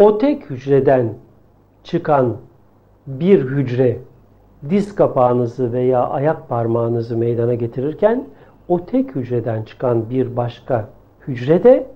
[0.00, 1.14] O tek hücreden
[1.84, 2.36] çıkan
[3.06, 3.98] bir hücre
[4.70, 8.28] diz kapağınızı veya ayak parmağınızı meydana getirirken
[8.68, 10.88] o tek hücreden çıkan bir başka
[11.28, 11.86] hücre de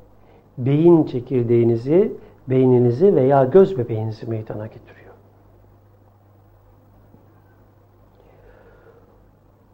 [0.59, 2.13] beyin çekirdeğinizi,
[2.49, 5.15] beyninizi veya göz bebeğinizi meydana getiriyor.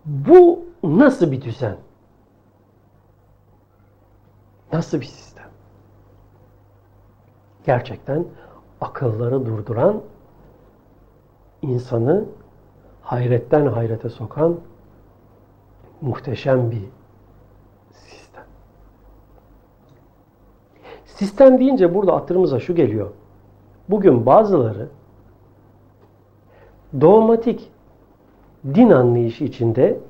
[0.04, 1.76] Bu nasıl bir düzen?
[4.72, 5.29] Nasıl bir sistem?
[7.66, 8.24] Gerçekten
[8.80, 10.00] akılları durduran,
[11.62, 12.24] insanı
[13.02, 14.56] hayretten hayrete sokan
[16.00, 16.82] muhteşem bir
[17.92, 18.44] sistem.
[21.04, 23.10] Sistem deyince burada hatırımıza şu geliyor.
[23.88, 24.88] Bugün bazıları
[27.00, 27.70] dogmatik
[28.64, 30.00] din anlayışı içinde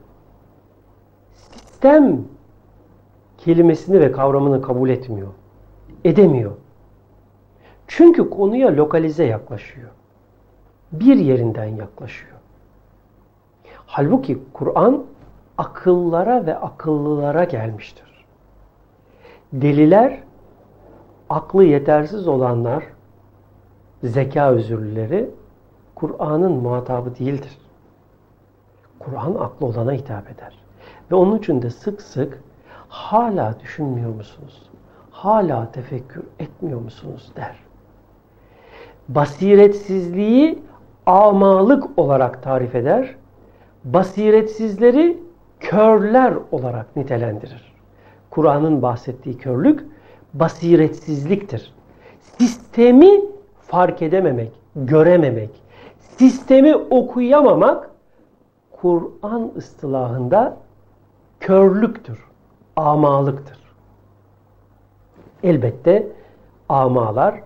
[1.34, 2.24] sistem
[3.38, 5.28] kelimesini ve kavramını kabul etmiyor.
[6.04, 6.52] Edemiyor.
[7.92, 9.90] Çünkü konuya lokalize yaklaşıyor.
[10.92, 12.36] Bir yerinden yaklaşıyor.
[13.86, 15.04] Halbuki Kur'an
[15.58, 18.24] akıllara ve akıllılara gelmiştir.
[19.52, 20.22] Deliler,
[21.28, 22.84] aklı yetersiz olanlar,
[24.02, 25.30] zeka özürlüleri
[25.94, 27.58] Kur'an'ın muhatabı değildir.
[28.98, 30.58] Kur'an aklı olana hitap eder.
[31.10, 32.42] Ve onun için de sık sık
[32.88, 34.70] hala düşünmüyor musunuz?
[35.10, 37.69] Hala tefekkür etmiyor musunuz der.
[39.14, 40.62] Basiretsizliği
[41.06, 43.14] amalık olarak tarif eder.
[43.84, 45.18] Basiretsizleri
[45.60, 47.72] körler olarak nitelendirir.
[48.30, 49.86] Kur'an'ın bahsettiği körlük
[50.34, 51.74] basiretsizliktir.
[52.38, 53.20] Sistemi
[53.62, 55.50] fark edememek, görememek,
[56.18, 57.90] sistemi okuyamamak
[58.80, 60.56] Kur'an ıstılahında
[61.40, 62.24] körlüktür
[62.76, 63.58] amalıktır.
[65.42, 66.08] Elbette
[66.68, 67.42] amalar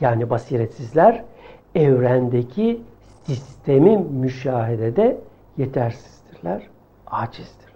[0.00, 1.24] yani basiretsizler
[1.74, 2.80] evrendeki
[3.22, 5.20] sistemi müşahedede
[5.56, 6.68] yetersizdirler,
[7.06, 7.74] acizdirler.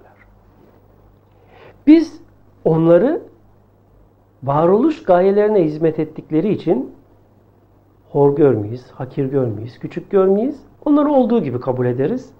[1.86, 2.20] Biz
[2.64, 3.22] onları
[4.42, 6.94] varoluş gayelerine hizmet ettikleri için
[8.10, 10.62] hor görmeyiz, hakir görmeyiz, küçük görmeyiz.
[10.84, 12.30] Onları olduğu gibi kabul ederiz.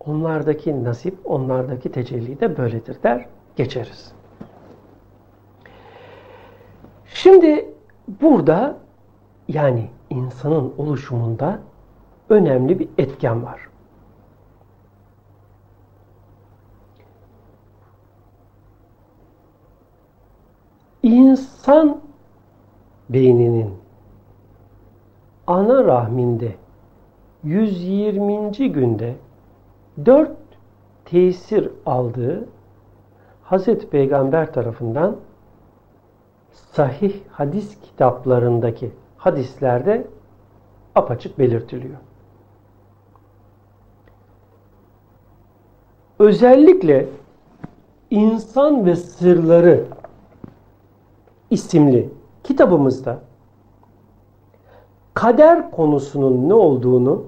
[0.00, 3.26] Onlardaki nasip, onlardaki tecelli de böyledir der,
[3.56, 4.12] geçeriz.
[7.06, 7.75] Şimdi
[8.08, 8.76] burada
[9.48, 11.58] yani insanın oluşumunda
[12.28, 13.68] önemli bir etken var.
[21.02, 22.00] İnsan
[23.10, 23.74] beyninin
[25.46, 26.54] ana rahminde
[27.44, 28.72] 120.
[28.72, 29.16] günde
[30.06, 30.36] dört
[31.04, 32.48] tesir aldığı
[33.42, 35.16] Hazreti Peygamber tarafından
[36.72, 40.06] sahih hadis kitaplarındaki hadislerde
[40.94, 41.96] apaçık belirtiliyor.
[46.18, 47.06] Özellikle
[48.10, 49.84] İnsan ve Sırları
[51.50, 52.10] isimli
[52.44, 53.18] kitabımızda
[55.14, 57.24] kader konusunun ne olduğunu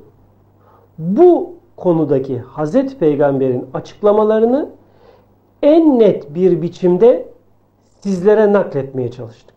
[0.99, 4.69] bu konudaki Hazreti Peygamber'in açıklamalarını
[5.63, 7.29] en net bir biçimde
[8.01, 9.55] sizlere nakletmeye çalıştık.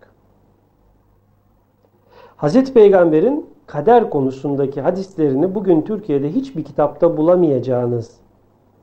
[2.35, 8.15] Hazreti Peygamber'in kader konusundaki hadislerini bugün Türkiye'de hiçbir kitapta bulamayacağınız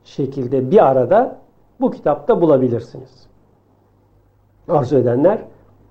[0.03, 1.39] şekilde bir arada
[1.79, 3.27] bu kitapta bulabilirsiniz.
[4.67, 5.41] Arzu edenler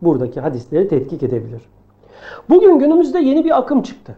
[0.02, 1.62] buradaki hadisleri tetkik edebilir.
[2.48, 4.16] Bugün günümüzde yeni bir akım çıktı.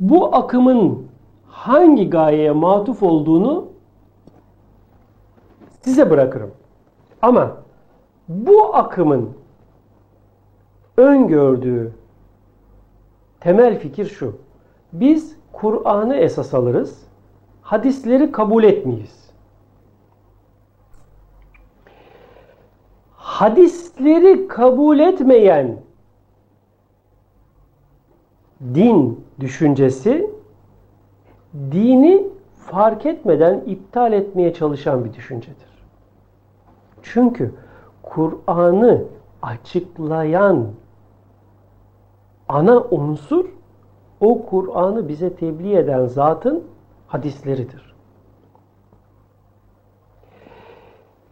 [0.00, 1.06] Bu akımın
[1.46, 3.68] hangi gayeye matuf olduğunu
[5.80, 6.50] size bırakırım.
[7.22, 7.56] Ama
[8.28, 9.30] bu akımın
[10.96, 11.92] öngördüğü
[13.40, 14.38] temel fikir şu.
[14.92, 17.02] Biz Kur'an'ı esas alırız,
[17.62, 19.30] hadisleri kabul etmeyiz.
[23.16, 25.80] Hadisleri kabul etmeyen
[28.74, 30.30] din düşüncesi
[31.54, 32.26] dini
[32.66, 35.69] fark etmeden iptal etmeye çalışan bir düşüncedir.
[37.02, 37.54] Çünkü
[38.02, 39.04] Kur'an'ı
[39.42, 40.66] açıklayan
[42.48, 43.44] ana unsur
[44.20, 46.64] o Kur'an'ı bize tebliğ eden zatın
[47.06, 47.94] hadisleridir.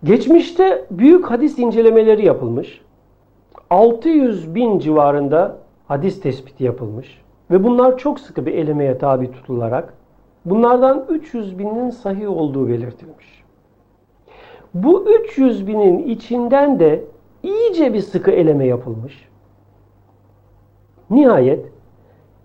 [0.05, 2.81] Geçmişte büyük hadis incelemeleri yapılmış.
[3.71, 5.59] 600 bin civarında
[5.89, 7.23] hadis tespiti yapılmış.
[7.51, 9.95] Ve bunlar çok sıkı bir elemeye tabi tutularak
[10.45, 13.45] bunlardan 300 binin sahih olduğu belirtilmiş.
[14.75, 17.05] Bu 300 binin içinden de
[17.43, 19.29] iyice bir sıkı eleme yapılmış.
[21.11, 21.67] Nihayet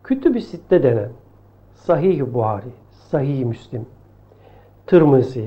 [0.04, 1.10] Kütüb-i Sitte denen
[1.74, 3.86] Sahih-i Buhari, Sahih-i Müslim,
[4.86, 5.46] Tırmızı,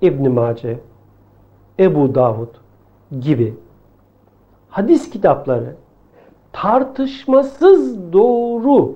[0.00, 0.80] İbn Mace,
[1.78, 2.54] Ebu Davud
[3.20, 3.54] gibi
[4.68, 5.76] hadis kitapları
[6.52, 8.94] tartışmasız doğru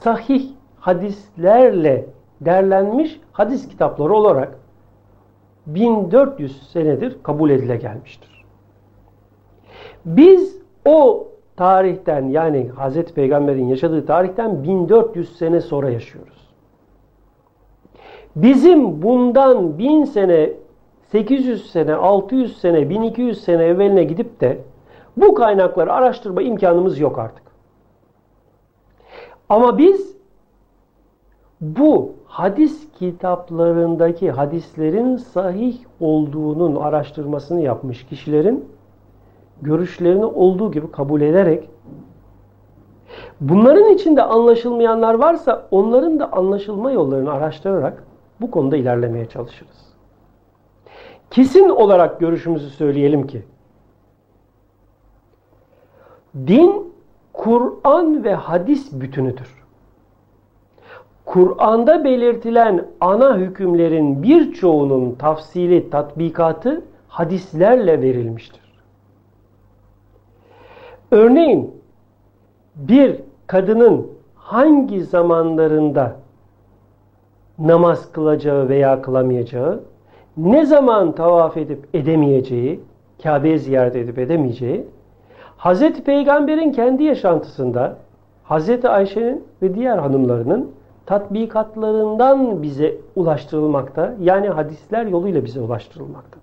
[0.00, 0.48] sahih
[0.80, 2.06] hadislerle
[2.40, 4.58] derlenmiş hadis kitapları olarak
[5.66, 8.44] 1400 senedir kabul edile gelmiştir.
[10.04, 16.48] Biz o tarihten yani Hazreti Peygamber'in yaşadığı tarihten 1400 sene sonra yaşıyoruz.
[18.36, 20.52] Bizim bundan 1000 sene,
[21.02, 24.58] 800 sene, 600 sene, 1200 sene evveline gidip de
[25.16, 27.42] bu kaynakları araştırma imkanımız yok artık.
[29.48, 30.16] Ama biz
[31.62, 38.64] bu hadis kitaplarındaki hadislerin sahih olduğunun araştırmasını yapmış kişilerin
[39.62, 41.68] görüşlerini olduğu gibi kabul ederek
[43.40, 48.04] bunların içinde anlaşılmayanlar varsa onların da anlaşılma yollarını araştırarak
[48.40, 49.92] bu konuda ilerlemeye çalışırız.
[51.30, 53.42] Kesin olarak görüşümüzü söyleyelim ki
[56.46, 56.92] din
[57.32, 59.61] Kur'an ve hadis bütünüdür.
[61.24, 68.62] Kur'an'da belirtilen ana hükümlerin birçoğunun tafsili tatbikatı hadislerle verilmiştir.
[71.10, 71.82] Örneğin
[72.76, 76.16] bir kadının hangi zamanlarında
[77.58, 79.80] namaz kılacağı veya kılamayacağı,
[80.36, 82.80] ne zaman tavaf edip edemeyeceği,
[83.22, 84.86] Kabe'yi ziyaret edip edemeyeceği,
[85.58, 85.92] Hz.
[86.04, 87.96] Peygamber'in kendi yaşantısında
[88.50, 88.84] Hz.
[88.84, 90.70] Ayşe'nin ve diğer hanımlarının
[91.06, 96.42] tatbikatlarından bize ulaştırılmakta, yani hadisler yoluyla bize ulaştırılmaktadır.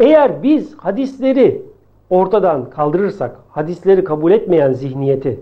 [0.00, 1.62] Eğer biz hadisleri
[2.10, 5.40] ortadan kaldırırsak, hadisleri kabul etmeyen zihniyeti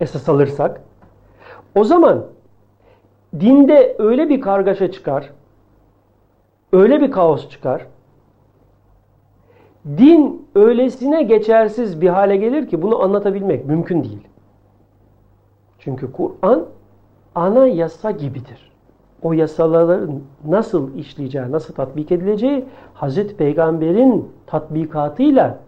[0.00, 0.80] esas alırsak,
[1.74, 2.26] O zaman
[3.40, 5.30] dinde öyle bir kargaşa çıkar,
[6.72, 7.86] öyle bir kaos çıkar.
[9.86, 14.28] Din öylesine geçersiz bir hale gelir ki bunu anlatabilmek mümkün değil.
[15.86, 16.66] Çünkü Kur'an
[17.34, 18.70] ana yasa gibidir.
[19.22, 22.64] O yasaların nasıl işleyeceği, nasıl tatbik edileceği
[22.94, 25.58] Hazreti Peygamber'in tatbikatıyla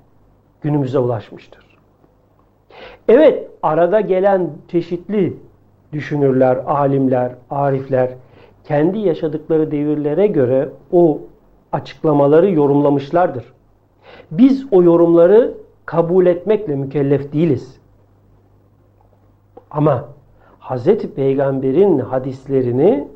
[0.61, 1.79] günümüze ulaşmıştır.
[3.09, 5.37] Evet, arada gelen çeşitli
[5.93, 8.11] düşünürler, alimler, arifler
[8.65, 11.21] kendi yaşadıkları devirlere göre o
[11.73, 13.45] açıklamaları yorumlamışlardır.
[14.31, 15.55] Biz o yorumları
[15.87, 17.78] kabul etmekle mükellef değiliz.
[19.71, 20.09] Ama
[20.61, 20.97] Hz.
[21.17, 23.09] Peygamber'in hadislerini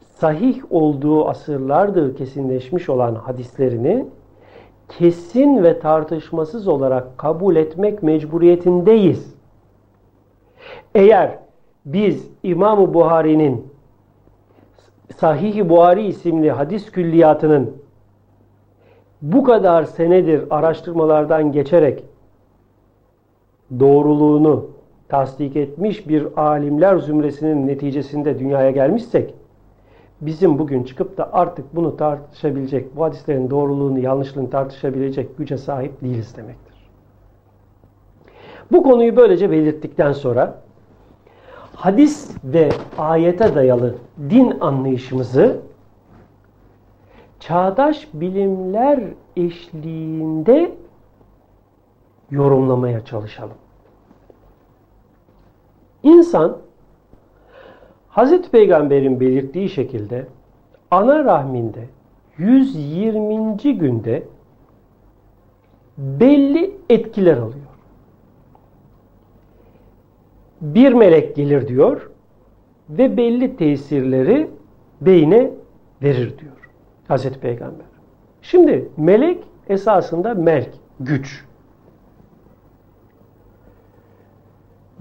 [0.00, 4.06] sahih olduğu asırlardır kesinleşmiş olan hadislerini
[4.88, 9.34] kesin ve tartışmasız olarak kabul etmek mecburiyetindeyiz.
[10.94, 11.38] Eğer
[11.86, 13.72] biz İmam-ı Buhari'nin
[15.16, 17.76] Sahih-i Buhari isimli hadis külliyatının
[19.22, 22.04] bu kadar senedir araştırmalardan geçerek
[23.80, 24.66] doğruluğunu
[25.12, 29.34] tasdik etmiş bir alimler zümresinin neticesinde dünyaya gelmişsek
[30.20, 36.36] bizim bugün çıkıp da artık bunu tartışabilecek, bu hadislerin doğruluğunu, yanlışlığını tartışabilecek güce sahip değiliz
[36.36, 36.74] demektir.
[38.72, 40.58] Bu konuyu böylece belirttikten sonra
[41.74, 43.94] hadis ve ayete dayalı
[44.30, 45.60] din anlayışımızı
[47.40, 49.00] çağdaş bilimler
[49.36, 50.72] eşliğinde
[52.30, 53.61] yorumlamaya çalışalım.
[56.02, 56.58] İnsan
[58.08, 60.26] Hazreti Peygamber'in belirttiği şekilde
[60.90, 61.88] ana rahminde
[62.38, 63.78] 120.
[63.78, 64.22] günde
[65.98, 67.66] belli etkiler alıyor.
[70.60, 72.10] Bir melek gelir diyor
[72.90, 74.50] ve belli tesirleri
[75.00, 75.50] beyne
[76.02, 76.70] verir diyor
[77.08, 77.86] Hazreti Peygamber.
[78.42, 81.44] Şimdi melek esasında melk, güç.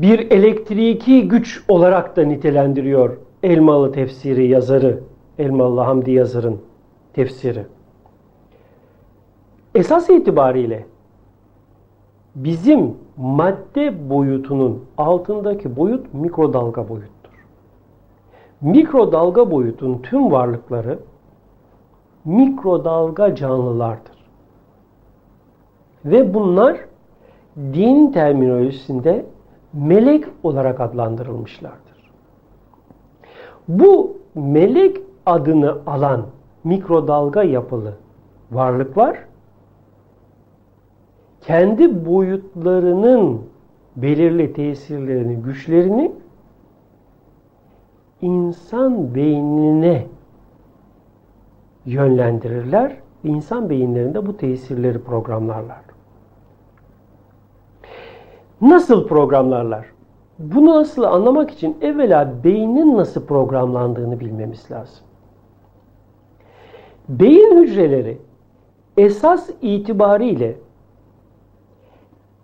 [0.01, 4.99] Bir elektriki güç olarak da nitelendiriyor Elmalı tefsiri yazarı,
[5.39, 6.61] Elmalı Hamdi yazarın
[7.13, 7.65] tefsiri.
[9.75, 10.85] Esas itibariyle
[12.35, 17.31] bizim madde boyutunun altındaki boyut mikrodalga boyuttur.
[18.61, 20.99] Mikrodalga boyutun tüm varlıkları
[22.25, 24.21] mikrodalga canlılardır.
[26.05, 26.77] Ve bunlar
[27.57, 29.25] din terminolojisinde
[29.73, 32.11] melek olarak adlandırılmışlardır.
[33.67, 36.25] Bu melek adını alan
[36.63, 37.93] mikrodalga yapılı
[38.51, 39.17] varlıklar
[41.41, 43.41] kendi boyutlarının
[43.95, 46.11] belirli tesirlerini, güçlerini
[48.21, 50.07] insan beynine
[51.85, 52.97] yönlendirirler.
[53.23, 55.90] İnsan beyinlerinde bu tesirleri programlarlar.
[58.61, 59.85] Nasıl programlarlar?
[60.39, 65.05] Bunu nasıl anlamak için evvela beynin nasıl programlandığını bilmemiz lazım.
[67.09, 68.17] Beyin hücreleri
[68.97, 70.55] esas itibariyle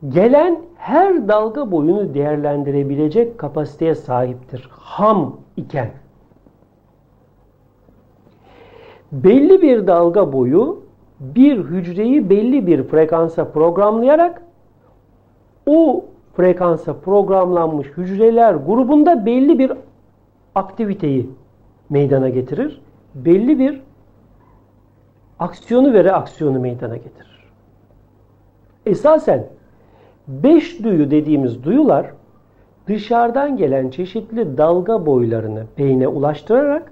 [0.09, 4.69] gelen her dalga boyunu değerlendirebilecek kapasiteye sahiptir.
[4.71, 5.89] Ham iken.
[9.11, 10.83] Belli bir dalga boyu
[11.19, 14.46] bir hücreyi belli bir frekansa programlayarak
[15.67, 19.71] o frekansa programlanmış hücreler grubunda belli bir
[20.55, 21.29] aktiviteyi
[21.89, 22.81] meydana getirir.
[23.15, 23.81] Belli bir
[25.39, 27.49] aksiyonu ve reaksiyonu meydana getirir.
[28.85, 29.47] Esasen
[30.27, 32.11] beş duyu dediğimiz duyular
[32.87, 36.91] dışarıdan gelen çeşitli dalga boylarını beyne ulaştırarak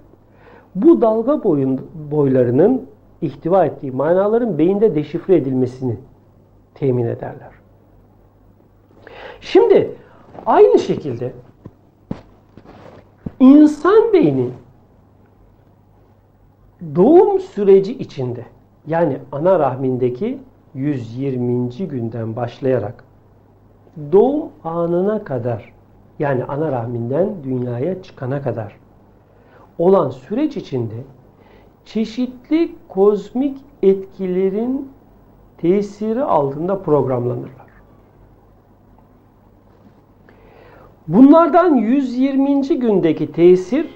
[0.76, 2.86] bu dalga boyun, boylarının
[3.22, 5.98] ihtiva ettiği manaların beyinde deşifre edilmesini
[6.74, 7.55] temin ederler.
[9.42, 9.96] Şimdi
[10.46, 11.34] aynı şekilde
[13.40, 14.50] insan beyni
[16.96, 18.46] doğum süreci içinde
[18.88, 20.40] yani ana rahmindeki
[20.74, 21.70] 120.
[21.70, 23.04] günden başlayarak
[24.12, 25.74] doğum anına kadar
[26.20, 28.80] yani ana rahminden dünyaya çıkana kadar
[29.78, 30.96] olan süreç içinde
[31.86, 34.92] çeşitli kozmik etkilerin
[35.58, 37.65] tesiri altında programlanırlar.
[41.08, 42.80] Bunlardan 120.
[42.80, 43.88] gündeki tesir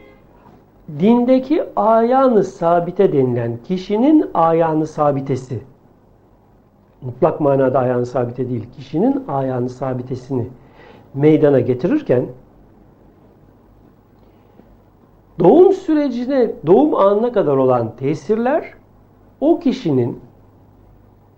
[1.00, 5.62] dindeki ayağını sabite denilen kişinin ayağını sabitesi.
[7.02, 10.48] Mutlak manada ayağını sabite değil, kişinin ayağını sabitesini
[11.14, 12.26] meydana getirirken
[15.40, 18.74] Doğum sürecine, doğum anına kadar olan tesirler
[19.42, 20.20] o kişinin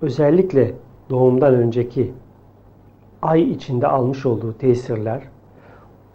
[0.02, 0.74] özellikle
[1.10, 2.14] doğumdan önceki
[3.22, 5.31] ay içinde almış olduğu tesirler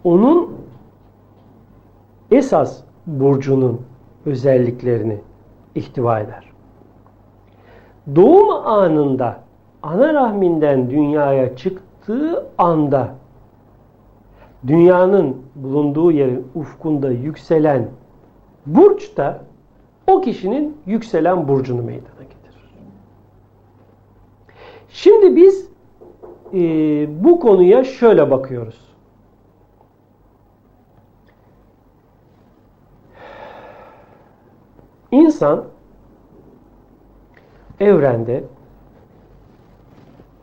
[0.07, 0.55] onun
[2.31, 3.81] esas burcunun
[4.25, 5.17] özelliklerini
[5.75, 6.43] ihtiva eder.
[8.15, 9.39] Doğum anında
[9.83, 13.15] ana rahminden dünyaya çıktığı anda
[14.67, 17.89] dünyanın bulunduğu yerin ufkunda yükselen
[18.65, 19.41] burç da
[20.07, 22.71] o kişinin yükselen burcunu meydana getirir.
[24.89, 25.69] Şimdi biz
[26.53, 26.59] e,
[27.23, 28.86] bu konuya şöyle bakıyoruz.
[35.17, 35.63] İnsan
[37.79, 38.43] evrende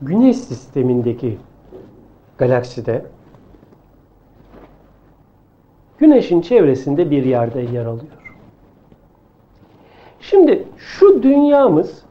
[0.03, 1.39] Güneş sistemindeki
[2.39, 3.05] galakside
[5.99, 8.35] Güneş'in çevresinde bir yerde yer alıyor.
[10.21, 12.03] Şimdi şu dünyamız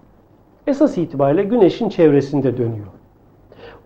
[0.68, 2.88] esas itibariyle Güneş'in çevresinde dönüyor.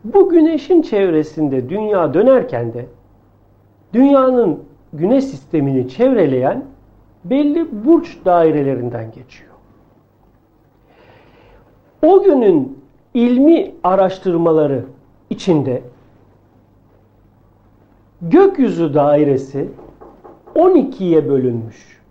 [0.03, 2.85] Bu Güneş'in çevresinde dünya dönerken de
[3.93, 4.63] dünyanın
[4.93, 6.65] Güneş sistemini çevreleyen
[7.29, 9.51] belli burç dairelerinden geçiyor.
[12.05, 12.77] O günün
[13.13, 14.85] ilmi araştırmaları
[15.29, 15.81] içinde
[18.21, 19.69] gökyüzü dairesi
[20.55, 22.01] 12'ye bölünmüş.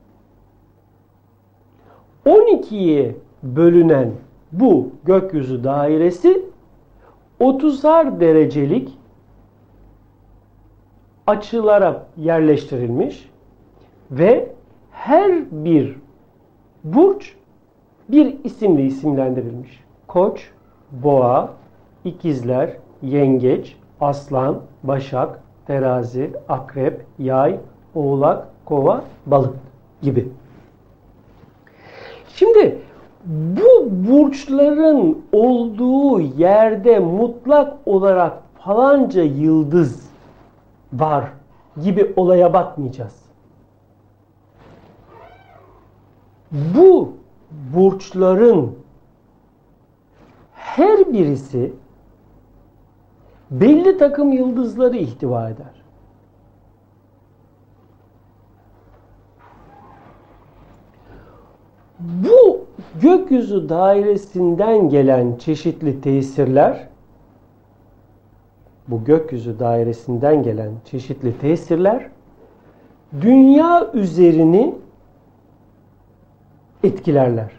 [2.27, 4.12] 12'ye bölünen
[4.53, 6.43] bu gökyüzü dairesi
[7.41, 8.99] 30'ar derecelik
[11.27, 13.31] açılara yerleştirilmiş
[14.11, 14.56] ve
[15.07, 15.97] her bir
[16.85, 17.35] burç
[18.09, 19.85] bir isimle isimlendirilmiş.
[20.07, 20.51] Koç,
[20.91, 21.51] boğa,
[22.05, 22.71] ikizler,
[23.03, 27.59] yengeç, aslan, başak, terazi, akrep, yay,
[27.95, 29.55] oğlak, kova, balık
[30.03, 30.29] gibi.
[32.29, 32.79] Şimdi
[33.25, 40.11] bu burçların olduğu yerde mutlak olarak falanca yıldız
[40.93, 41.25] var
[41.83, 43.26] gibi olaya bakmayacağız.
[46.53, 47.12] Bu
[47.74, 48.78] burçların
[50.53, 51.72] her birisi
[53.51, 55.82] belli takım yıldızları ihtiva eder.
[61.99, 62.64] Bu
[63.03, 66.88] gökyüzü dairesinden gelen çeşitli tesirler
[68.88, 72.09] bu gökyüzü dairesinden gelen çeşitli tesirler
[73.20, 74.74] dünya üzerini
[76.87, 77.51] etkilerler.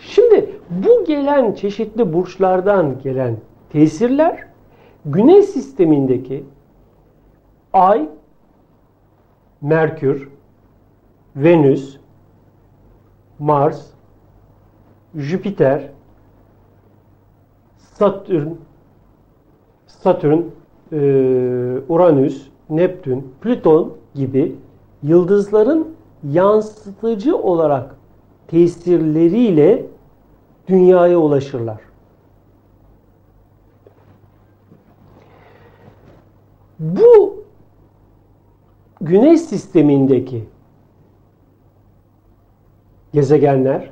[0.00, 3.36] Şimdi bu gelen çeşitli burçlardan gelen
[3.70, 4.46] tesirler
[5.04, 6.44] Güneş sistemindeki
[7.72, 8.08] Ay,
[9.60, 10.28] Merkür,
[11.36, 11.98] Venüs,
[13.38, 13.86] Mars,
[15.14, 15.90] Jüpiter,
[17.78, 18.48] Satürn,
[19.86, 20.40] Satürn,
[21.88, 24.56] Uranüs, Neptün, Plüton gibi
[25.02, 27.96] yıldızların yansıtıcı olarak
[28.48, 29.86] tesirleriyle
[30.68, 31.80] dünyaya ulaşırlar.
[36.78, 37.36] Bu
[39.00, 40.44] Güneş sistemindeki
[43.12, 43.90] gezegenler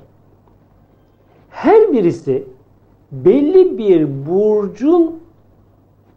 [1.51, 2.47] her birisi
[3.12, 5.20] belli bir burcun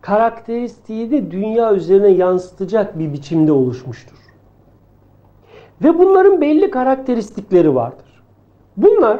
[0.07, 4.17] karakteristiği de dünya üzerine yansıtacak bir biçimde oluşmuştur.
[5.83, 8.23] Ve bunların belli karakteristikleri vardır.
[8.77, 9.19] Bunlar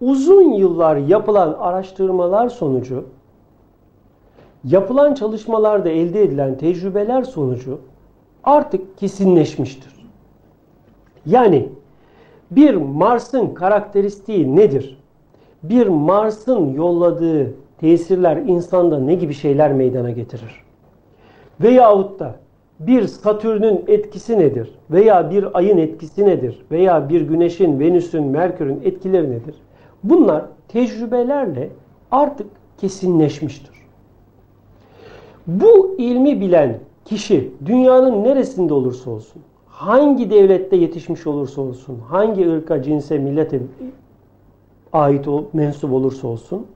[0.00, 3.04] uzun yıllar yapılan araştırmalar sonucu,
[4.64, 7.80] yapılan çalışmalarda elde edilen tecrübeler sonucu
[8.44, 9.92] artık kesinleşmiştir.
[11.26, 11.68] Yani
[12.50, 15.02] bir Mars'ın karakteristiği nedir?
[15.62, 20.64] Bir Mars'ın yolladığı tesirler insanda ne gibi şeyler meydana getirir?
[21.60, 22.34] Veyahut da
[22.80, 24.74] bir Satürn'ün etkisi nedir?
[24.90, 26.66] Veya bir ayın etkisi nedir?
[26.70, 29.54] Veya bir güneşin, Venüs'ün, Merkür'ün etkileri nedir?
[30.04, 31.70] Bunlar tecrübelerle
[32.10, 32.46] artık
[32.78, 33.78] kesinleşmiştir.
[35.46, 42.82] Bu ilmi bilen kişi dünyanın neresinde olursa olsun, hangi devlette yetişmiş olursa olsun, hangi ırka,
[42.82, 43.60] cinse, millete
[44.92, 46.66] ait ol, mensup olursa olsun,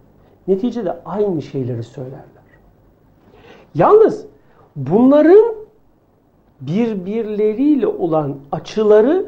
[0.49, 2.43] neticede aynı şeyleri söylerler.
[3.75, 4.27] Yalnız
[4.77, 5.55] bunların
[6.61, 9.27] birbirleriyle olan açıları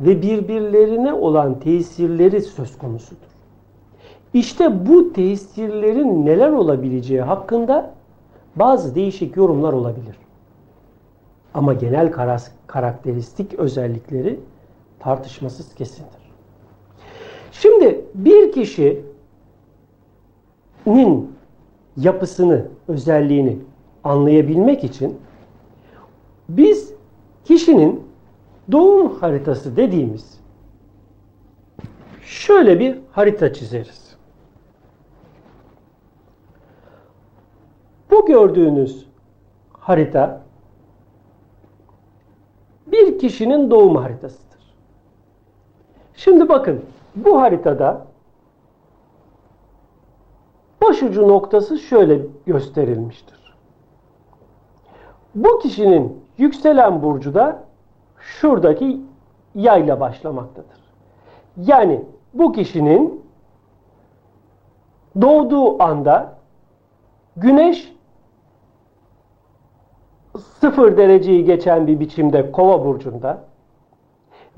[0.00, 3.32] ve birbirlerine olan tesirleri söz konusudur.
[4.34, 7.94] İşte bu tesirlerin neler olabileceği hakkında
[8.56, 10.16] bazı değişik yorumlar olabilir.
[11.54, 12.12] Ama genel
[12.66, 14.40] karakteristik özellikleri
[14.98, 16.22] tartışmasız kesindir.
[17.52, 18.52] Şimdi bir
[20.86, 21.36] kişinin
[21.96, 23.58] yapısını, özelliğini
[24.04, 25.18] anlayabilmek için
[26.48, 26.94] biz
[27.44, 28.04] kişinin
[28.72, 30.40] doğum haritası dediğimiz
[32.22, 34.16] şöyle bir harita çizeriz.
[38.10, 39.06] Bu gördüğünüz
[39.72, 40.42] harita
[42.86, 44.74] bir kişinin doğum haritasıdır.
[46.14, 46.84] Şimdi bakın
[47.16, 48.06] bu haritada
[50.82, 53.54] başucu noktası şöyle gösterilmiştir.
[55.34, 57.64] Bu kişinin yükselen burcu da
[58.18, 59.00] şuradaki
[59.54, 60.82] yayla başlamaktadır.
[61.56, 62.04] Yani
[62.34, 63.22] bu kişinin
[65.20, 66.34] doğduğu anda
[67.36, 67.92] güneş
[70.38, 73.44] sıfır dereceyi geçen bir biçimde kova burcunda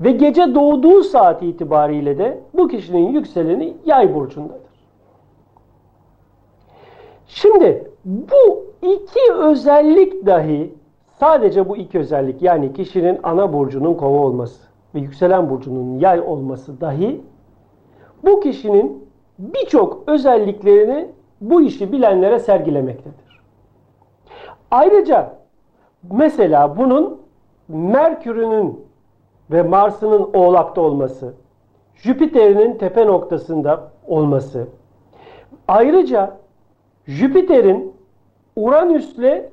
[0.01, 4.64] ve gece doğduğu saat itibariyle de bu kişinin yükseleni yay burcundadır.
[7.27, 10.73] Şimdi bu iki özellik dahi
[11.19, 14.61] sadece bu iki özellik yani kişinin ana burcunun kova olması
[14.95, 17.21] ve yükselen burcunun yay olması dahi
[18.23, 19.09] bu kişinin
[19.39, 21.07] birçok özelliklerini
[21.41, 23.41] bu işi bilenlere sergilemektedir.
[24.71, 25.33] Ayrıca
[26.11, 27.21] mesela bunun
[27.67, 28.85] Merkür'ünün
[29.51, 31.33] ve Mars'ının oğlakta olması,
[31.95, 34.67] Jüpiter'in tepe noktasında olması,
[35.67, 36.37] ayrıca
[37.07, 37.93] Jüpiter'in
[38.55, 39.43] Uranüs'le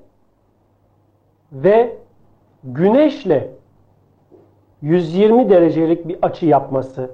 [1.52, 1.96] ve
[2.64, 3.42] Güneş'le
[4.82, 7.10] 120 derecelik bir açı yapması,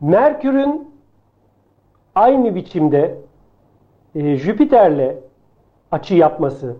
[0.00, 0.90] Merkür'ün
[2.14, 3.18] aynı biçimde
[4.14, 5.16] e, Jüpiter'le
[5.90, 6.76] açı yapması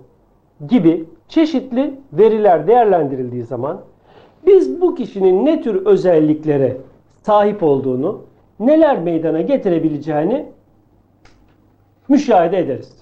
[0.69, 3.81] gibi çeşitli veriler değerlendirildiği zaman
[4.47, 6.77] biz bu kişinin ne tür özelliklere
[7.23, 8.21] sahip olduğunu,
[8.61, 10.47] neler meydana getirebileceğini
[12.09, 12.97] müşahede ederiz.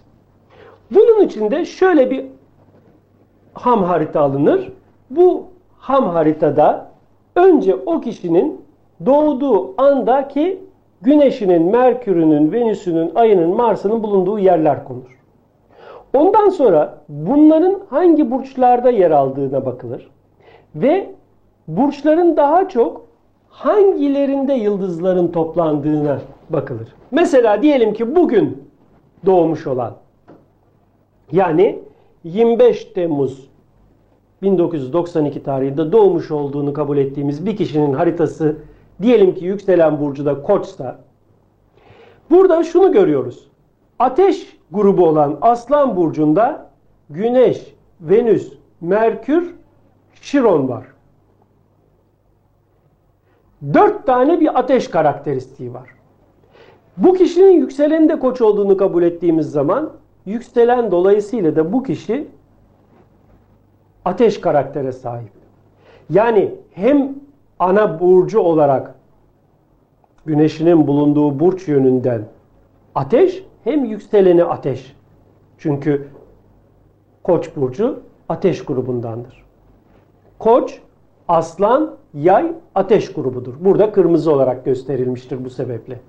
[0.90, 2.24] Bunun için de şöyle bir
[3.55, 4.72] ham harita alınır.
[5.11, 5.46] Bu
[5.78, 6.90] ham haritada
[7.36, 8.61] önce o kişinin
[9.07, 10.64] doğduğu andaki
[11.02, 15.18] Güneş'inin, Merkür'ünün, Venüs'ünün, Ay'ının, Mars'ının bulunduğu yerler konur.
[16.14, 20.11] Ondan sonra bunların hangi burçlarda yer aldığına bakılır.
[20.74, 21.11] Ve
[21.68, 23.07] burçların daha çok
[23.48, 26.18] hangilerinde yıldızların toplandığına
[26.50, 26.88] bakılır.
[27.11, 28.64] Mesela diyelim ki bugün
[29.27, 29.97] doğmuş olan
[31.33, 31.79] yani
[32.25, 33.49] 25 Temmuz
[34.43, 38.57] 1992 tarihinde doğmuş olduğunu kabul ettiğimiz bir kişinin haritası
[39.03, 40.99] diyelim ki yükselen burcu da Koç'sa
[42.31, 43.49] burada şunu görüyoruz.
[43.99, 46.70] Ateş grubu olan Aslan burcunda
[47.11, 49.55] Güneş, Venüs, Merkür,
[50.20, 50.85] Şiron var.
[53.75, 55.89] Dört tane bir ateş karakteristiği var.
[56.97, 59.92] Bu kişinin yükselenin de koç olduğunu kabul ettiğimiz zaman
[60.26, 62.28] yükselen dolayısıyla da bu kişi
[64.05, 65.32] ateş karaktere sahip.
[66.11, 67.14] Yani hem
[67.59, 68.95] ana burcu olarak
[70.26, 72.22] güneşinin bulunduğu burç yönünden
[72.95, 74.97] ateş hem yükseleni ateş.
[75.59, 76.09] Çünkü
[77.22, 79.45] koç burcu ateş grubundandır.
[80.38, 80.80] Koç,
[81.28, 83.55] aslan, yay ateş grubudur.
[83.61, 86.01] Burada kırmızı olarak gösterilmiştir bu sebeple.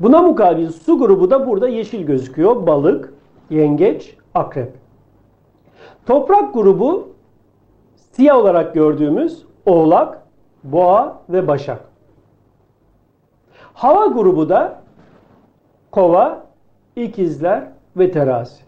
[0.00, 2.66] Buna mukabil su grubu da burada yeşil gözüküyor.
[2.66, 3.14] Balık,
[3.50, 4.72] yengeç, akrep.
[6.06, 7.08] Toprak grubu
[8.12, 10.22] siyah olarak gördüğümüz oğlak,
[10.64, 11.80] boğa ve başak.
[13.74, 14.82] Hava grubu da
[15.90, 16.46] kova,
[16.96, 17.64] ikizler
[17.96, 18.62] ve terazi.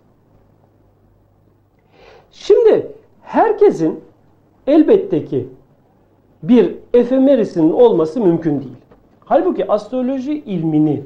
[2.30, 4.04] Şimdi herkesin
[4.66, 5.48] elbette ki
[6.42, 8.76] bir efemerisinin olması mümkün değil.
[9.24, 11.02] Halbuki astroloji ilmini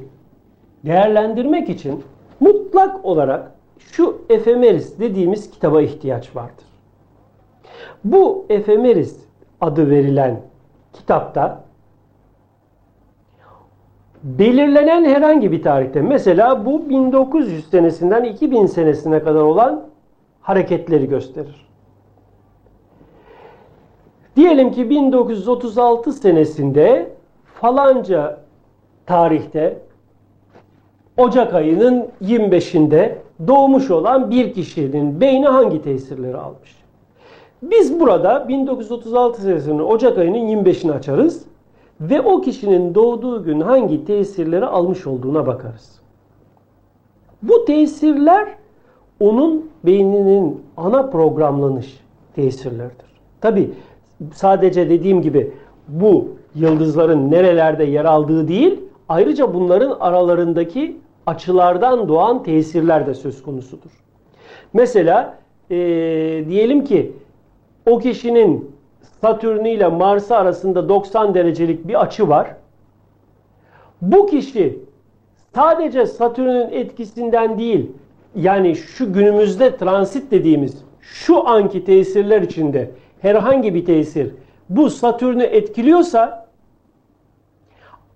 [0.85, 2.03] değerlendirmek için
[2.39, 6.65] mutlak olarak şu efemeris dediğimiz kitaba ihtiyaç vardır.
[8.03, 9.19] Bu efemeris
[9.61, 10.41] adı verilen
[10.93, 11.63] kitapta
[14.23, 19.87] belirlenen herhangi bir tarihte mesela bu 1900 senesinden 2000 senesine kadar olan
[20.41, 21.67] hareketleri gösterir.
[24.35, 27.09] Diyelim ki 1936 senesinde
[27.45, 28.39] falanca
[29.05, 29.79] tarihte
[31.17, 33.15] Ocak ayının 25'inde
[33.47, 36.77] doğmuş olan bir kişinin beyni hangi tesirleri almış?
[37.61, 41.45] Biz burada 1936 senesinin Ocak ayının 25'ini açarız
[42.01, 45.99] ve o kişinin doğduğu gün hangi tesirleri almış olduğuna bakarız.
[47.43, 48.47] Bu tesirler
[49.19, 51.99] onun beyninin ana programlanış
[52.35, 53.13] tesirleridir.
[53.41, 53.71] Tabi
[54.33, 55.51] sadece dediğim gibi
[55.87, 60.97] bu yıldızların nerelerde yer aldığı değil, ayrıca bunların aralarındaki
[61.27, 63.91] açılardan doğan tesirler de söz konusudur.
[64.73, 65.37] Mesela
[65.69, 65.75] e,
[66.49, 67.11] diyelim ki
[67.85, 68.73] o kişinin
[69.21, 72.47] Satürn ile Mars arasında 90 derecelik bir açı var.
[74.01, 74.79] Bu kişi
[75.55, 77.91] sadece Satürn'ün etkisinden değil,
[78.35, 84.31] yani şu günümüzde transit dediğimiz şu anki tesirler içinde herhangi bir tesir
[84.69, 86.42] bu Satürn'ü etkiliyorsa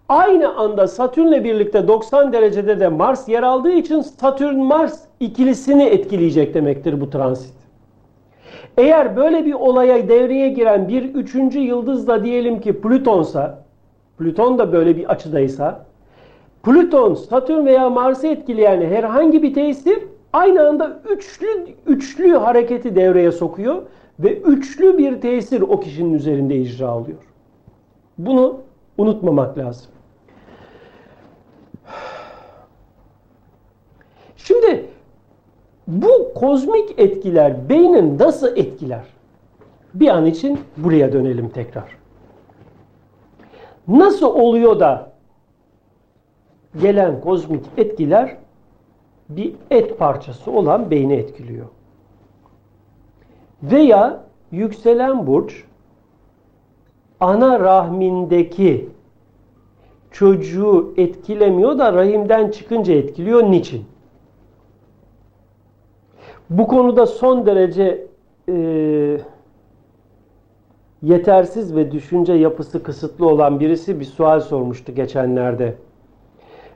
[0.10, 7.02] aynı anda Satürn'le birlikte 90 derecede de Mars yer aldığı için Satürn-Mars ikilisini etkileyecek demektir
[7.02, 7.54] bu transit.
[8.78, 13.64] Eğer böyle bir olaya devreye giren bir üçüncü yıldız da diyelim ki Plüton'sa,
[14.18, 15.86] Plüton da böyle bir açıdaysa,
[16.64, 20.00] Plüton, Satürn veya Mars'ı etkileyen herhangi bir tesir
[20.34, 21.48] aynı anda üçlü
[21.88, 23.82] üçlü hareketi devreye sokuyor
[24.20, 27.18] ve üçlü bir tesir o kişinin üzerinde icra oluyor.
[28.18, 28.60] Bunu
[28.98, 29.92] unutmamak lazım.
[34.48, 34.86] Şimdi
[35.88, 39.04] bu kozmik etkiler beynin nasıl etkiler?
[39.94, 41.98] Bir an için buraya dönelim tekrar.
[43.88, 45.12] Nasıl oluyor da
[46.82, 48.38] gelen kozmik etkiler
[49.30, 51.66] bir et parçası olan beyni etkiliyor?
[53.64, 55.64] Veya yükselen burç
[57.20, 58.90] ana rahmindeki
[60.12, 63.44] çocuğu etkilemiyor da rahimden çıkınca etkiliyor.
[63.44, 63.86] Niçin?
[66.50, 68.08] Bu konuda son derece
[68.50, 69.18] e,
[71.02, 75.76] yetersiz ve düşünce yapısı kısıtlı olan birisi bir sual sormuştu geçenlerde.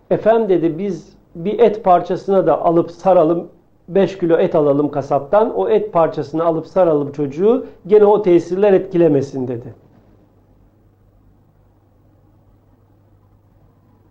[0.09, 3.47] Efendim dedi biz bir et parçasına da alıp saralım
[3.87, 9.47] 5 kilo et alalım kasaptan o et parçasını alıp saralım çocuğu gene o tesirler etkilemesin
[9.47, 9.73] dedi.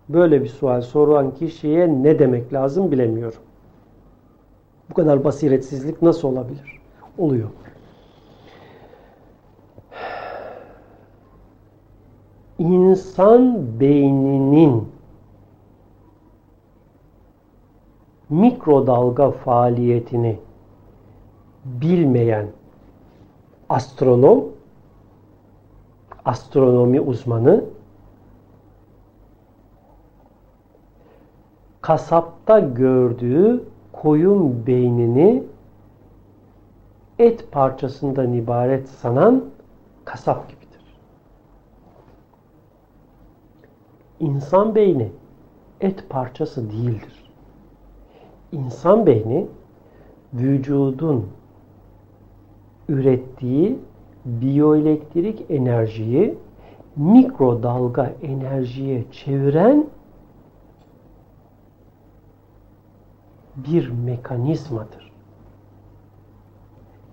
[0.08, 3.40] Böyle bir sual soran kişiye ne demek lazım bilemiyorum.
[4.90, 6.80] Bu kadar basiretsizlik nasıl olabilir?
[7.18, 7.48] Oluyor.
[12.58, 14.88] İnsan beyninin
[18.28, 20.38] mikrodalga faaliyetini
[21.64, 22.46] bilmeyen
[23.68, 24.44] astronom,
[26.24, 27.64] astronomi uzmanı
[31.80, 33.69] kasapta gördüğü
[34.02, 35.42] koyun beynini
[37.18, 39.44] et parçasından ibaret sanan
[40.04, 41.00] kasap gibidir.
[44.20, 45.12] İnsan beyni
[45.80, 47.30] et parçası değildir.
[48.52, 49.46] İnsan beyni
[50.34, 51.26] vücudun
[52.88, 53.78] ürettiği
[54.24, 56.38] biyoelektrik enerjiyi
[56.96, 59.86] mikrodalga enerjiye çeviren
[63.66, 65.12] bir mekanizmadır.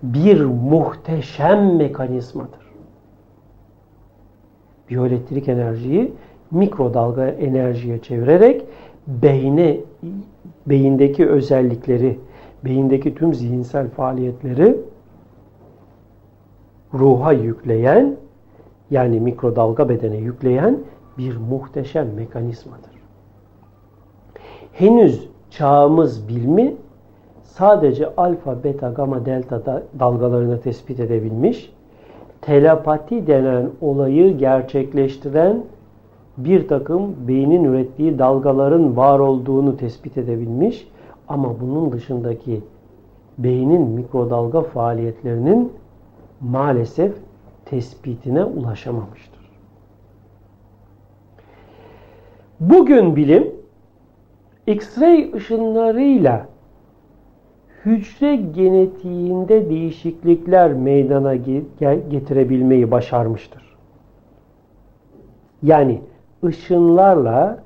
[0.02, 2.68] Bir muhteşem mekanizmadır.
[4.90, 6.12] Biyoelektrik enerjiyi
[6.50, 8.64] mikrodalga enerjiye çevirerek
[9.06, 9.80] beyne
[10.66, 12.20] beyindeki özellikleri,
[12.64, 14.76] beyindeki tüm zihinsel faaliyetleri
[16.94, 18.16] ruha yükleyen
[18.90, 20.78] yani mikrodalga bedene yükleyen
[21.18, 22.90] bir muhteşem mekanizmadır.
[24.72, 26.74] Henüz çağımız bilmi
[27.42, 31.72] sadece alfa, beta, gamma, delta dalgalarını tespit edebilmiş.
[32.40, 35.64] Telepati denen olayı gerçekleştiren
[36.36, 40.88] bir takım beynin ürettiği dalgaların var olduğunu tespit edebilmiş.
[41.28, 42.60] Ama bunun dışındaki
[43.38, 45.72] beynin mikrodalga faaliyetlerinin
[46.40, 47.12] maalesef
[47.64, 49.38] tespitine ulaşamamıştır.
[52.60, 53.57] Bugün bilim
[54.68, 56.46] X-ray ışınlarıyla
[57.84, 61.34] hücre genetiğinde değişiklikler meydana
[62.10, 63.76] getirebilmeyi başarmıştır.
[65.62, 66.00] Yani
[66.44, 67.62] ışınlarla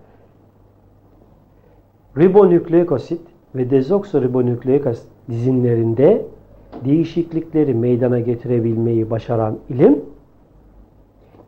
[2.19, 3.21] ribonükleosit
[3.55, 6.27] ve dezoksiribonükleik asit dizinlerinde
[6.85, 10.05] değişiklikleri meydana getirebilmeyi başaran ilim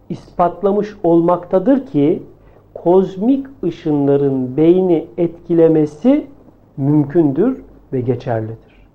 [0.09, 2.23] ispatlamış olmaktadır ki
[2.85, 6.27] kozmik ışınların beyni etkilemesi
[6.77, 7.63] mümkündür
[7.93, 8.89] ve geçerlidir.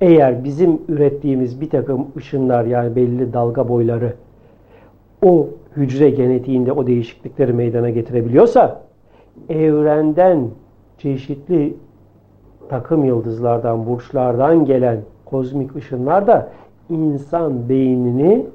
[0.00, 4.14] Eğer bizim ürettiğimiz bir takım ışınlar yani belli dalga boyları
[5.24, 8.82] o hücre genetiğinde o değişiklikleri meydana getirebiliyorsa
[9.48, 10.48] evrenden
[10.98, 11.74] çeşitli
[12.68, 16.50] takım yıldızlardan, burçlardan gelen kozmik ışınlar da
[16.90, 18.46] insan beynini,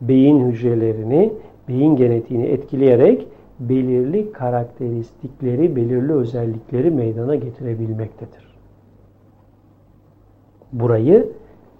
[0.00, 1.32] beyin hücrelerini,
[1.68, 3.26] beyin genetiğini etkileyerek
[3.60, 8.56] belirli karakteristikleri, belirli özellikleri meydana getirebilmektedir.
[10.72, 11.32] Burayı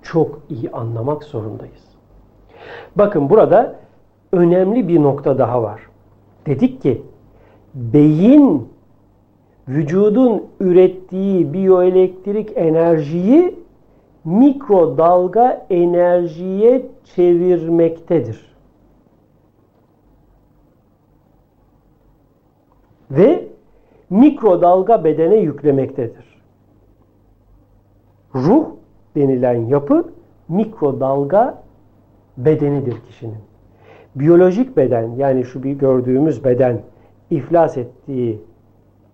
[0.02, 1.84] çok iyi anlamak zorundayız.
[2.96, 3.76] Bakın burada
[4.32, 5.80] önemli bir nokta daha var.
[6.46, 7.02] Dedik ki
[7.74, 8.68] beyin
[9.68, 13.54] vücudun ürettiği biyoelektrik enerjiyi
[14.24, 18.49] mikrodalga enerjiye çevirmektedir.
[23.11, 23.48] Ve
[24.11, 26.40] mikrodalga bedene yüklemektedir.
[28.34, 28.66] Ruh
[29.16, 30.04] denilen yapı
[30.48, 31.62] mikrodalga
[32.36, 33.38] bedenidir kişinin.
[34.14, 36.80] Biyolojik beden yani şu bir gördüğümüz beden
[37.30, 38.40] iflas ettiği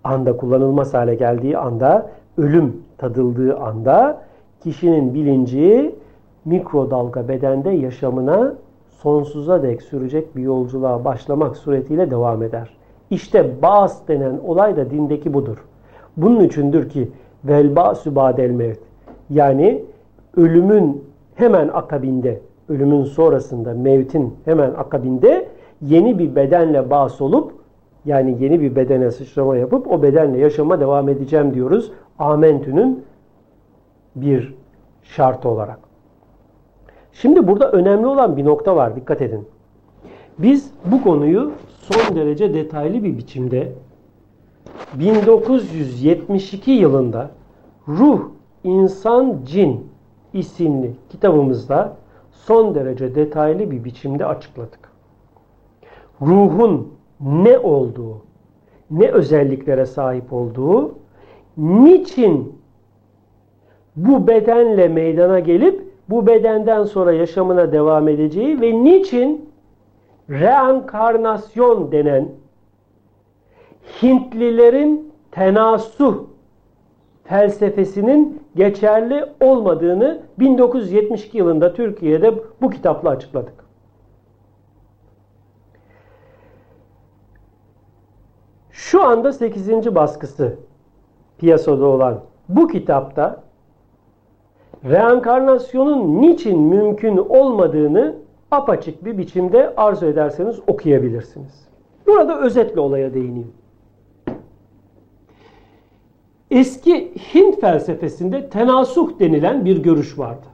[0.05, 4.23] anda kullanılmaz hale geldiği anda ölüm tadıldığı anda
[4.61, 5.95] kişinin bilinci
[6.45, 8.55] mikrodalga bedende yaşamına
[8.89, 12.77] sonsuza dek sürecek bir yolculuğa başlamak suretiyle devam eder.
[13.11, 15.65] İşte Ba'as denen olay da dindeki budur.
[16.17, 17.09] Bunun içindir ki
[17.45, 18.81] vel ba'su ba'del mevt.
[19.31, 19.85] Yani
[20.37, 21.05] ölümün
[21.35, 25.49] hemen akabinde, ölümün sonrasında, mevtin hemen akabinde
[25.83, 27.53] yeni bir bedenle bas olup
[28.05, 31.93] yani yeni bir bedene sıçrama yapıp o bedenle yaşama devam edeceğim diyoruz.
[32.19, 33.05] Amentü'nün
[34.17, 34.55] bir
[35.03, 35.79] şartı olarak.
[37.13, 38.97] Şimdi burada önemli olan bir nokta var.
[38.97, 39.49] Dikkat edin.
[40.39, 41.53] Biz bu konuyu
[41.93, 43.73] son derece detaylı bir biçimde
[44.95, 47.31] 1972 yılında
[47.89, 48.21] Ruh,
[48.65, 49.87] İnsan, Cin
[50.33, 51.97] isimli kitabımızda
[52.31, 54.93] son derece detaylı bir biçimde açıkladık.
[56.23, 58.23] Ruhun ne olduğu,
[58.91, 60.95] ne özelliklere sahip olduğu,
[61.57, 62.61] niçin
[63.97, 69.51] bu bedenle meydana gelip bu bedenden sonra yaşamına devam edeceği ve niçin
[70.31, 72.29] reenkarnasyon denen
[74.03, 76.25] Hintlilerin tenasuh
[77.25, 83.67] felsefesinin geçerli olmadığını 1972 yılında Türkiye'de bu kitapla açıkladık.
[88.71, 89.95] Şu anda 8.
[89.95, 90.57] baskısı
[91.39, 93.43] piyasada olan bu kitapta
[94.85, 101.69] reenkarnasyonun niçin mümkün olmadığını apaçık bir biçimde arzu ederseniz okuyabilirsiniz.
[102.07, 103.53] Burada özetle olaya değineyim.
[106.51, 110.47] Eski Hint felsefesinde tenasuh denilen bir görüş vardı.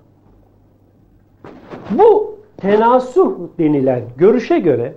[1.91, 4.95] Bu tenasuh denilen görüşe göre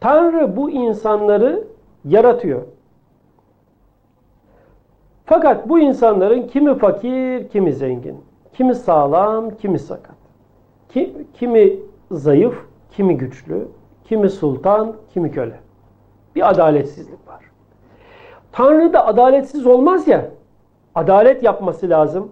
[0.00, 1.64] Tanrı bu insanları
[2.04, 2.62] yaratıyor.
[5.26, 8.20] Fakat bu insanların kimi fakir, kimi zengin,
[8.52, 10.13] kimi sağlam, kimi sakat.
[11.34, 11.72] Kimi
[12.10, 13.68] zayıf, kimi güçlü,
[14.04, 15.54] kimi sultan, kimi köle.
[16.36, 17.40] Bir adaletsizlik var.
[18.52, 20.30] Tanrı da adaletsiz olmaz ya.
[20.94, 22.30] Adalet yapması lazım.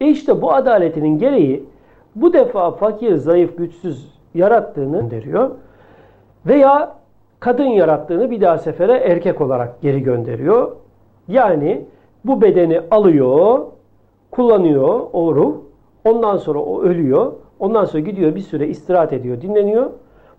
[0.00, 1.64] E işte bu adaletinin gereği
[2.14, 5.50] bu defa fakir, zayıf, güçsüz yarattığını gönderiyor.
[6.46, 6.96] Veya
[7.40, 10.76] kadın yarattığını bir daha sefere erkek olarak geri gönderiyor.
[11.28, 11.84] Yani
[12.24, 13.60] bu bedeni alıyor,
[14.30, 15.54] kullanıyor o ruh.
[16.04, 17.32] Ondan sonra o ölüyor.
[17.62, 19.90] Ondan sonra gidiyor bir süre istirahat ediyor, dinleniyor.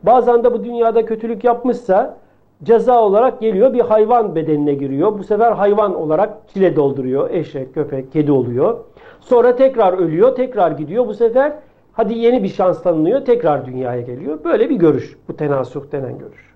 [0.03, 2.17] Bazen de bu dünyada kötülük yapmışsa
[2.63, 5.19] ceza olarak geliyor bir hayvan bedenine giriyor.
[5.19, 7.30] Bu sefer hayvan olarak çile dolduruyor.
[7.30, 8.78] Eşek, köpek, kedi oluyor.
[9.19, 11.07] Sonra tekrar ölüyor, tekrar gidiyor.
[11.07, 11.53] Bu sefer
[11.93, 14.43] hadi yeni bir şans tanınıyor, tekrar dünyaya geliyor.
[14.43, 15.17] Böyle bir görüş.
[15.28, 16.53] Bu tenasuh denen görüş.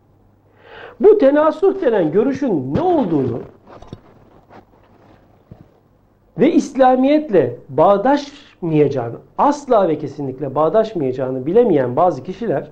[0.99, 3.39] Bu tenasuh denen görüşün ne olduğunu
[6.40, 12.72] ve İslamiyetle bağdaşmayacağını, asla ve kesinlikle bağdaşmayacağını bilemeyen bazı kişiler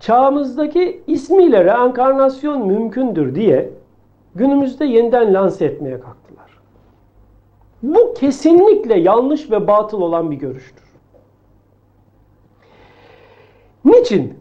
[0.00, 3.70] çağımızdaki ismiyle reenkarnasyon mümkündür diye
[4.34, 6.58] günümüzde yeniden lanse etmeye kalktılar.
[7.82, 10.84] Bu kesinlikle yanlış ve batıl olan bir görüştür.
[13.84, 14.38] Niçin?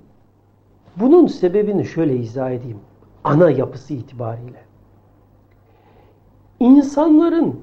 [0.95, 2.79] Bunun sebebini şöyle izah edeyim.
[3.23, 4.66] Ana yapısı itibariyle.
[6.67, 7.59] İnsanların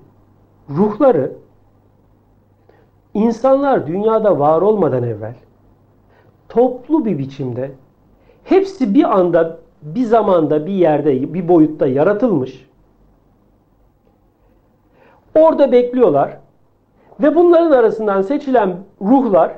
[0.70, 1.32] ruhları
[3.14, 5.34] insanlar dünyada var olmadan evvel
[6.48, 7.70] toplu bir biçimde
[8.44, 12.66] hepsi bir anda bir zamanda bir yerde bir boyutta yaratılmış.
[15.34, 16.38] Orada bekliyorlar
[17.20, 19.52] ve bunların arasından seçilen ruhlar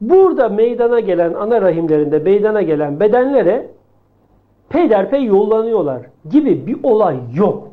[0.00, 3.70] burada meydana gelen ana rahimlerinde meydana gelen bedenlere
[4.68, 7.71] peyderpey yollanıyorlar gibi bir olay yok.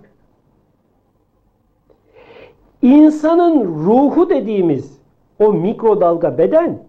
[2.82, 5.00] İnsanın ruhu dediğimiz
[5.40, 6.80] o mikrodalga beden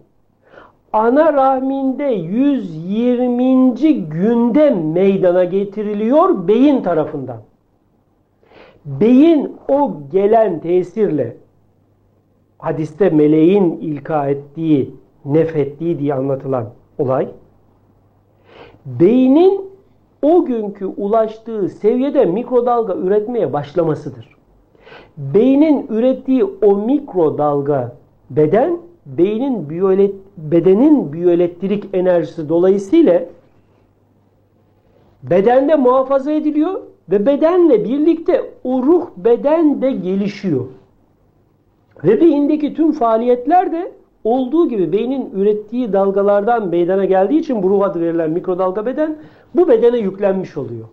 [0.93, 4.09] ana rahminde 120.
[4.09, 7.37] günde meydana getiriliyor beyin tarafından.
[8.85, 11.37] Beyin o gelen tesirle
[12.57, 16.69] hadiste meleğin ilka ettiği, nefettiği diye anlatılan
[16.99, 17.27] olay
[18.85, 19.71] beynin
[20.21, 24.40] o günkü ulaştığı seviyede mikrodalga üretmeye başlamasıdır.
[25.17, 27.95] Beynin ürettiği o mikrodalga
[28.29, 33.23] beden beynin biyolet, bedenin biyoelektrik enerjisi dolayısıyla
[35.23, 36.81] bedende muhafaza ediliyor
[37.11, 40.65] ve bedenle birlikte o ruh beden de gelişiyor.
[42.03, 43.91] Ve beyindeki tüm faaliyetler de
[44.23, 49.15] olduğu gibi beynin ürettiği dalgalardan meydana geldiği için bu ruh adı verilen mikrodalga beden
[49.55, 50.85] bu bedene yüklenmiş oluyor.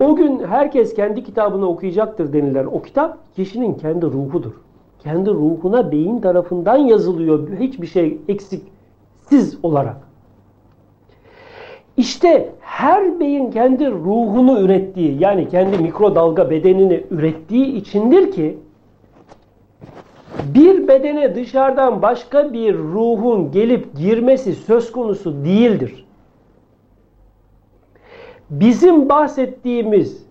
[0.00, 4.52] O gün herkes kendi kitabını okuyacaktır denilen o kitap kişinin kendi ruhudur.
[4.98, 9.96] Kendi ruhuna beyin tarafından yazılıyor hiçbir şey eksiksiz olarak.
[11.96, 18.58] İşte her beyin kendi ruhunu ürettiği yani kendi mikrodalga bedenini ürettiği içindir ki
[20.54, 26.05] bir bedene dışarıdan başka bir ruhun gelip girmesi söz konusu değildir.
[28.50, 30.26] Bizim bahsettiğimiz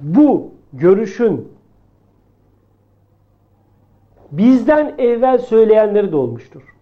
[0.00, 1.48] bu görüşün
[4.32, 6.76] bizden evvel söyleyenleri de olmuştur.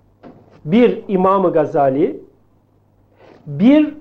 [0.65, 2.21] Bir İmam-ı Gazali,
[3.47, 3.95] bir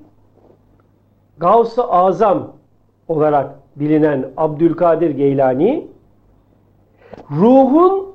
[1.38, 2.54] Gavs-ı Azam
[3.08, 5.88] olarak bilinen Abdülkadir Geylani,
[7.32, 8.10] ruhun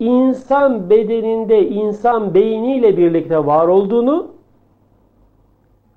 [0.00, 4.33] insan bedeninde, insan beyniyle birlikte var olduğunu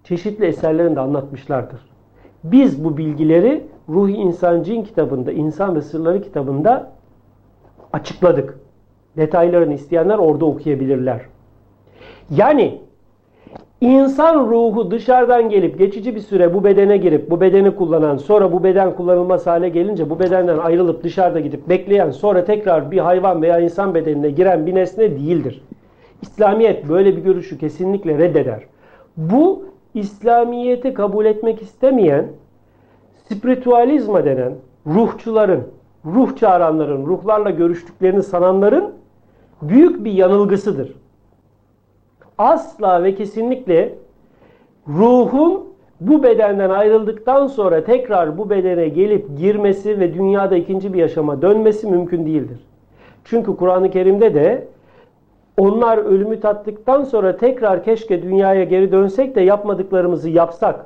[0.07, 1.79] çeşitli eserlerinde anlatmışlardır.
[2.43, 6.91] Biz bu bilgileri Ruh İnsan Cin kitabında, İnsan ve Sırları kitabında
[7.93, 8.59] açıkladık.
[9.17, 11.21] Detaylarını isteyenler orada okuyabilirler.
[12.29, 12.81] Yani
[13.81, 18.63] İnsan ruhu dışarıdan gelip geçici bir süre bu bedene girip bu bedeni kullanan sonra bu
[18.63, 23.59] beden kullanılmaz hale gelince bu bedenden ayrılıp dışarıda gidip bekleyen sonra tekrar bir hayvan veya
[23.59, 25.61] insan bedenine giren bir nesne değildir.
[26.21, 28.63] İslamiyet böyle bir görüşü kesinlikle reddeder.
[29.17, 29.65] Bu
[29.97, 32.27] İslamiyet'i kabul etmek istemeyen
[33.31, 34.53] spiritualizma denen
[34.87, 35.63] ruhçuların,
[36.05, 38.93] ruh çağıranların, ruhlarla görüştüklerini sananların
[39.61, 40.93] büyük bir yanılgısıdır
[42.37, 43.95] asla ve kesinlikle
[44.87, 45.67] ruhun
[46.01, 51.87] bu bedenden ayrıldıktan sonra tekrar bu bedene gelip girmesi ve dünyada ikinci bir yaşama dönmesi
[51.87, 52.59] mümkün değildir.
[53.25, 54.67] Çünkü Kur'an-ı Kerim'de de
[55.57, 60.85] onlar ölümü tattıktan sonra tekrar keşke dünyaya geri dönsek de yapmadıklarımızı yapsak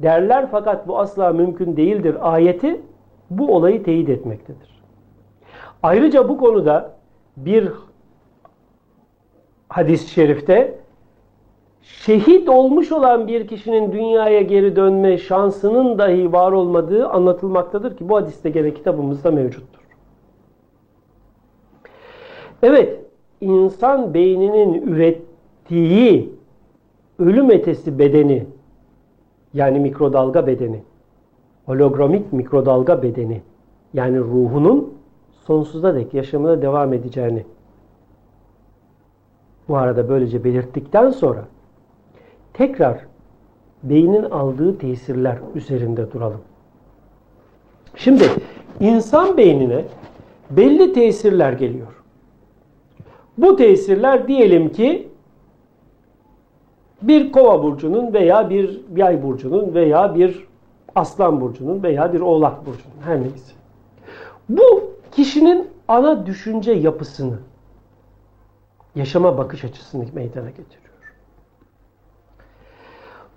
[0.00, 2.16] derler fakat bu asla mümkün değildir.
[2.20, 2.80] Ayeti
[3.30, 4.82] bu olayı teyit etmektedir.
[5.82, 6.92] Ayrıca bu konuda
[7.36, 7.68] bir
[9.68, 10.78] hadis-i şerifte
[11.82, 18.16] şehit olmuş olan bir kişinin dünyaya geri dönme şansının dahi var olmadığı anlatılmaktadır ki bu
[18.16, 19.80] hadiste gene kitabımızda mevcuttur.
[22.62, 23.09] Evet,
[23.40, 26.32] insan beyninin ürettiği
[27.18, 28.46] ölüm etesi bedeni
[29.54, 30.82] yani mikrodalga bedeni,
[31.66, 33.42] hologramik mikrodalga bedeni
[33.94, 34.94] yani ruhunun
[35.46, 37.44] sonsuza dek yaşamına devam edeceğini
[39.68, 41.44] bu arada böylece belirttikten sonra
[42.52, 43.06] tekrar
[43.82, 46.40] beynin aldığı tesirler üzerinde duralım.
[47.96, 48.24] Şimdi
[48.80, 49.84] insan beynine
[50.50, 51.99] belli tesirler geliyor.
[53.38, 55.08] Bu tesirler diyelim ki
[57.02, 60.46] bir kova burcunun veya bir yay burcunun veya bir
[60.94, 63.52] aslan burcunun veya bir oğlak burcunun her neyse.
[64.48, 67.38] Bu kişinin ana düşünce yapısını
[68.94, 70.90] yaşama bakış açısını meydana getiriyor.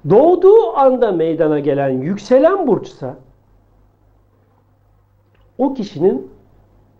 [0.09, 3.15] Doğduğu anda meydana gelen yükselen burçsa
[5.57, 6.31] o kişinin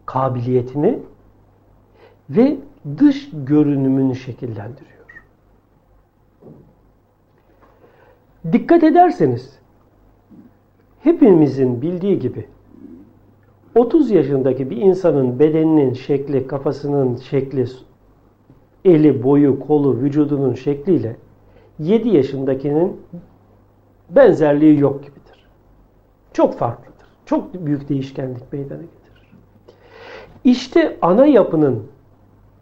[0.06, 1.00] kabiliyetini
[2.30, 2.58] ve
[2.98, 4.94] dış görünümünü şekillendiriyor.
[8.52, 9.60] Dikkat ederseniz
[11.00, 12.48] hepimizin bildiği gibi
[13.76, 17.66] 30 yaşındaki bir insanın bedeninin şekli, kafasının şekli,
[18.86, 21.16] eli, boyu, kolu, vücudunun şekliyle
[21.80, 23.02] 7 yaşındakinin
[24.10, 25.46] benzerliği yok gibidir.
[26.34, 27.08] Çok farklıdır.
[27.26, 29.32] Çok büyük değişkenlik meydana getirir.
[30.44, 31.84] İşte ana yapının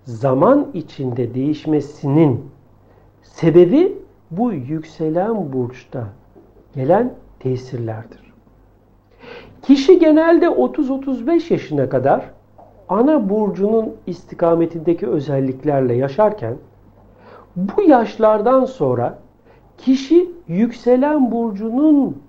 [0.06, 2.52] zaman içinde değişmesinin
[3.24, 3.98] sebebi
[4.32, 6.08] bu yükselen burçta
[6.76, 8.34] gelen tesirlerdir.
[9.62, 12.32] Kişi genelde 30-35 yaşına kadar
[12.90, 16.56] ana burcunun istikametindeki özelliklerle yaşarken
[17.56, 19.20] bu yaşlardan sonra
[19.78, 22.22] kişi yükselen burcunun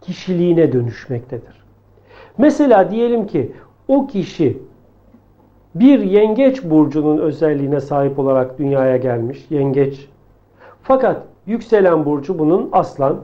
[0.00, 1.64] kişiliğine dönüşmektedir.
[2.38, 3.52] Mesela diyelim ki
[3.88, 4.58] o kişi
[5.74, 9.46] bir yengeç burcunun özelliğine sahip olarak dünyaya gelmiş.
[9.50, 10.08] Yengeç.
[10.82, 13.20] Fakat yükselen burcu bunun aslan.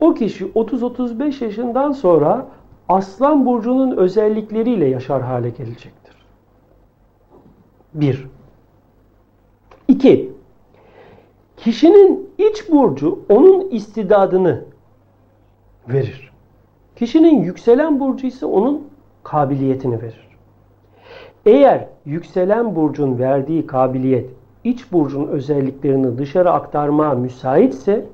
[0.00, 2.46] O kişi 30-35 yaşından sonra
[2.88, 6.14] aslan burcunun özellikleriyle yaşar hale gelecektir.
[7.94, 8.28] 1.
[9.88, 10.32] 2.
[11.56, 14.64] Kişinin iç burcu onun istidadını
[15.88, 16.32] verir.
[16.96, 18.88] Kişinin yükselen burcu ise onun
[19.22, 20.28] kabiliyetini verir.
[21.46, 24.30] Eğer yükselen burcun verdiği kabiliyet
[24.64, 28.06] iç burcun özelliklerini dışarı aktarmaya müsaitse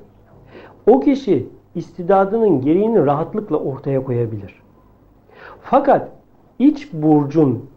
[0.87, 4.63] o kişi istidadının gereğini rahatlıkla ortaya koyabilir.
[5.61, 6.09] Fakat
[6.59, 7.71] iç burcun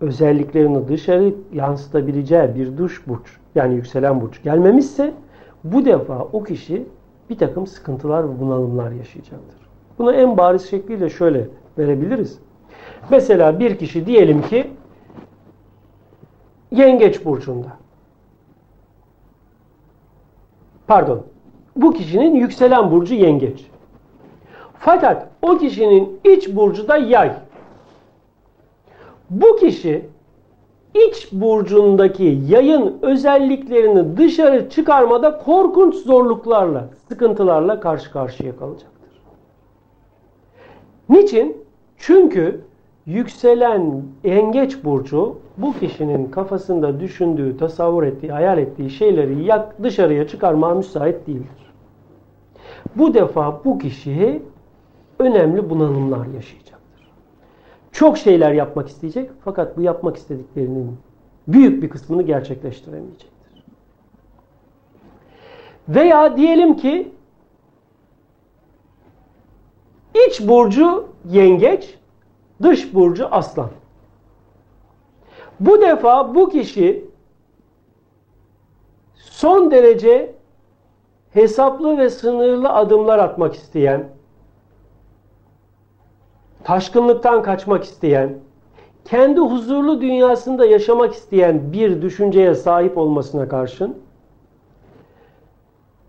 [0.00, 5.12] özelliklerini dışarı yansıtabileceği bir dış burç yani yükselen burç gelmemişse
[5.64, 6.86] bu defa o kişi
[7.30, 9.58] bir takım sıkıntılar ve bunalımlar yaşayacaktır.
[9.98, 11.48] Bunu en bariz şekliyle şöyle
[11.78, 12.38] verebiliriz.
[13.10, 14.70] Mesela bir kişi diyelim ki
[16.74, 17.68] Yengeç burcunda.
[20.86, 21.22] Pardon.
[21.76, 23.66] Bu kişinin yükselen burcu yengeç.
[24.78, 27.32] Fakat o kişinin iç burcu da yay.
[29.30, 30.06] Bu kişi
[30.94, 39.22] iç burcundaki yayın özelliklerini dışarı çıkarmada korkunç zorluklarla, sıkıntılarla karşı karşıya kalacaktır.
[41.08, 41.64] Niçin?
[41.98, 42.64] Çünkü
[43.06, 49.52] yükselen yengeç burcu bu kişinin kafasında düşündüğü, tasavvur ettiği, hayal ettiği şeyleri
[49.82, 51.72] dışarıya çıkarmaya müsait değildir.
[52.96, 54.42] Bu defa bu kişi
[55.18, 57.08] önemli bunalımlar yaşayacaktır.
[57.92, 60.96] Çok şeyler yapmak isteyecek fakat bu yapmak istediklerinin
[61.48, 63.64] büyük bir kısmını gerçekleştiremeyecektir.
[65.88, 67.12] Veya diyelim ki
[70.26, 71.98] iç burcu yengeç,
[72.64, 73.70] dış burcu aslan.
[75.60, 77.04] Bu defa bu kişi
[79.14, 80.34] son derece
[81.30, 84.08] hesaplı ve sınırlı adımlar atmak isteyen,
[86.64, 88.38] taşkınlıktan kaçmak isteyen,
[89.04, 93.98] kendi huzurlu dünyasında yaşamak isteyen bir düşünceye sahip olmasına karşın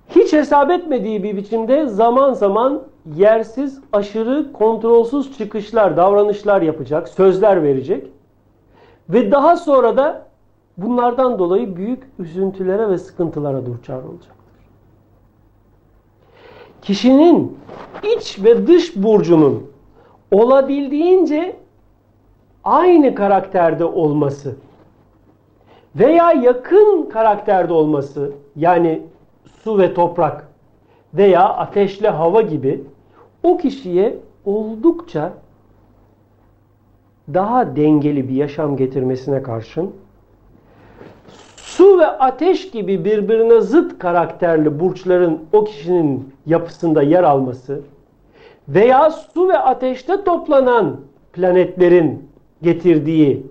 [0.09, 2.83] hiç hesap etmediği bir biçimde zaman zaman
[3.13, 8.07] yersiz, aşırı, kontrolsüz çıkışlar, davranışlar yapacak, sözler verecek.
[9.09, 10.27] Ve daha sonra da
[10.77, 14.35] bunlardan dolayı büyük üzüntülere ve sıkıntılara duçar olacaktır.
[16.81, 17.57] Kişinin
[18.17, 19.71] iç ve dış burcunun
[20.31, 21.55] olabildiğince
[22.63, 24.55] aynı karakterde olması
[25.95, 29.01] veya yakın karakterde olması yani
[29.63, 30.47] su ve toprak
[31.13, 32.83] veya ateşle hava gibi
[33.45, 35.33] o kişiye oldukça
[37.33, 39.91] daha dengeli bir yaşam getirmesine karşın
[41.57, 47.81] su ve ateş gibi birbirine zıt karakterli burçların o kişinin yapısında yer alması
[48.69, 50.99] veya su ve ateşte toplanan
[51.33, 52.29] planetlerin
[52.61, 53.45] getirdiği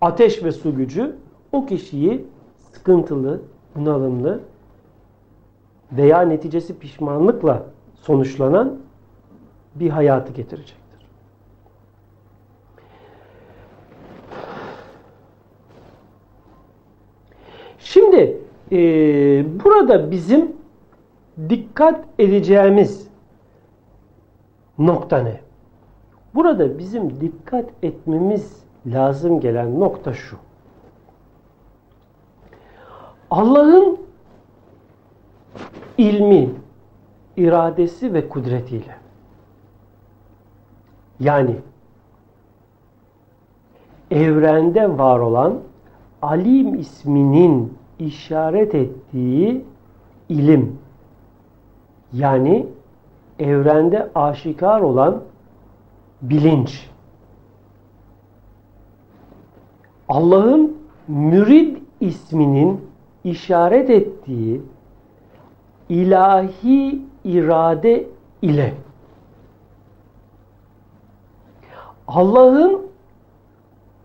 [0.00, 1.16] ateş ve su gücü
[1.52, 2.26] o kişiyi
[2.72, 3.40] sıkıntılı,
[3.76, 4.40] bunalımlı
[5.92, 7.62] veya neticesi pişmanlıkla
[8.02, 8.76] sonuçlanan
[9.74, 10.76] bir hayatı getirecek.
[17.78, 18.38] Şimdi
[18.72, 18.78] e,
[19.64, 20.52] burada bizim
[21.48, 23.08] dikkat edeceğimiz
[24.78, 25.40] nokta ne?
[26.34, 30.36] Burada bizim dikkat etmemiz lazım gelen nokta şu.
[33.30, 33.98] Allah'ın
[35.98, 36.50] ilmi,
[37.36, 38.99] iradesi ve kudretiyle
[41.20, 41.56] yani
[44.10, 45.58] evrende var olan
[46.22, 49.64] alim isminin işaret ettiği
[50.28, 50.78] ilim
[52.12, 52.66] yani
[53.38, 55.22] evrende aşikar olan
[56.22, 56.90] bilinç.
[60.08, 60.76] Allah'ın
[61.08, 62.80] mürid isminin
[63.24, 64.62] işaret ettiği
[65.88, 68.06] ilahi irade
[68.42, 68.74] ile
[72.14, 72.86] Allah'ın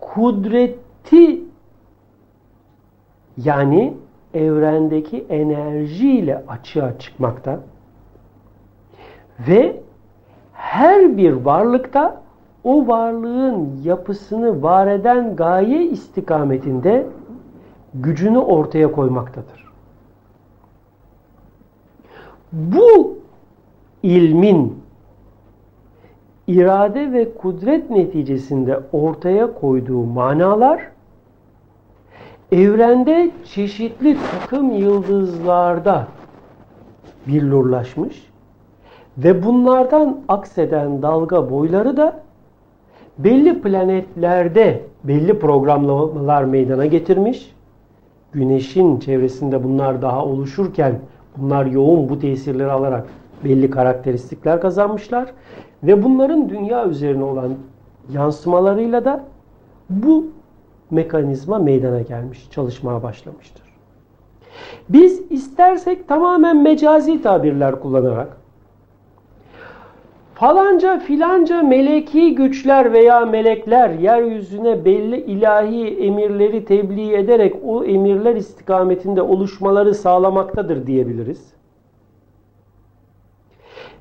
[0.00, 1.40] kudreti
[3.36, 3.94] yani
[4.34, 7.60] evrendeki enerjiyle açığa çıkmakta
[9.48, 9.80] ve
[10.52, 12.22] her bir varlıkta
[12.64, 17.06] o varlığın yapısını var eden gaye istikametinde
[17.94, 19.66] gücünü ortaya koymaktadır.
[22.52, 23.18] Bu
[24.02, 24.85] ilmin
[26.46, 30.80] irade ve kudret neticesinde ortaya koyduğu manalar
[32.52, 36.06] evrende çeşitli takım yıldızlarda
[37.26, 38.26] billurlaşmış
[39.18, 42.20] ve bunlardan akseden dalga boyları da
[43.18, 47.56] belli planetlerde belli programlamalar meydana getirmiş.
[48.32, 50.98] Güneşin çevresinde bunlar daha oluşurken
[51.36, 53.06] bunlar yoğun bu tesirleri alarak
[53.44, 55.32] belli karakteristikler kazanmışlar
[55.86, 57.54] ve bunların dünya üzerine olan
[58.12, 59.24] yansımalarıyla da
[59.90, 60.26] bu
[60.90, 63.66] mekanizma meydana gelmiş, çalışmaya başlamıştır.
[64.88, 68.36] Biz istersek tamamen mecazi tabirler kullanarak
[70.34, 79.22] falanca filanca meleki güçler veya melekler yeryüzüne belli ilahi emirleri tebliğ ederek o emirler istikametinde
[79.22, 81.55] oluşmaları sağlamaktadır diyebiliriz.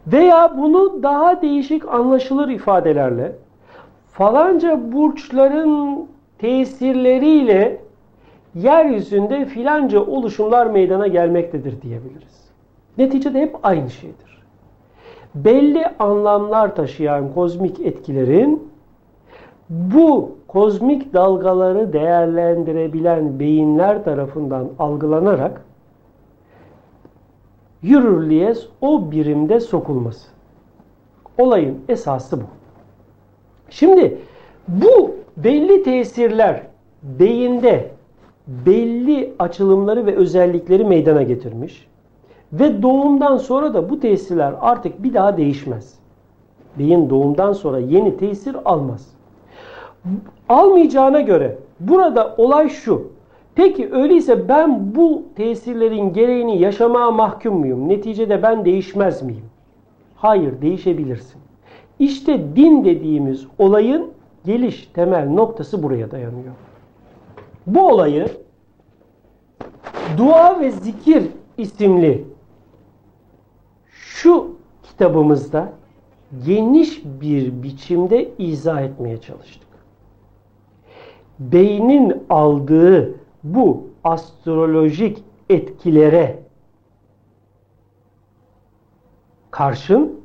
[0.08, 3.32] Veya bunu daha değişik anlaşılır ifadelerle
[4.12, 6.08] falanca burçların
[6.38, 7.78] tesirleriyle
[8.56, 12.50] yeryüzünde filanca oluşumlar meydana gelmektedir diyebiliriz.
[12.98, 14.44] Neticede hep aynı şeydir.
[15.36, 18.70] Belli anlamlar taşıyan kozmik etkilerin
[19.70, 25.66] bu kozmik dalgaları değerlendirebilen beyinler tarafından algılanarak
[27.86, 30.28] yürürlüğe o birimde sokulması.
[31.38, 32.46] Olayın esası bu.
[33.70, 34.18] Şimdi
[34.68, 36.62] bu belli tesirler
[37.04, 37.92] beyinde
[38.48, 41.88] belli açılımları ve özellikleri meydana getirmiş
[42.54, 45.94] ve doğumdan sonra da bu tesirler artık bir daha değişmez.
[46.80, 49.08] Beyin doğumdan sonra yeni tesir almaz.
[50.50, 53.15] Almayacağına göre burada olay şu.
[53.56, 57.90] Peki öyleyse ben bu tesirlerin gereğini yaşamaya mahkum muyum?
[57.90, 59.46] Neticede ben değişmez miyim?
[60.16, 61.42] Hayır, değişebilirsin.
[62.00, 64.12] İşte din dediğimiz olayın
[64.46, 66.54] geliş temel noktası buraya dayanıyor.
[67.68, 68.28] Bu olayı
[70.18, 71.24] Dua ve Zikir
[71.58, 72.26] isimli
[73.90, 75.74] şu kitabımızda
[76.46, 79.68] geniş bir biçimde izah etmeye çalıştık.
[81.40, 86.40] Beynin aldığı bu astrolojik etkilere
[89.52, 90.20] karşın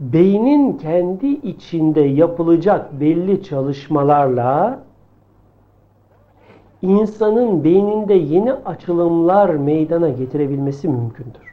[0.00, 4.82] beynin kendi içinde yapılacak belli çalışmalarla
[6.82, 11.52] insanın beyninde yeni açılımlar meydana getirebilmesi mümkündür.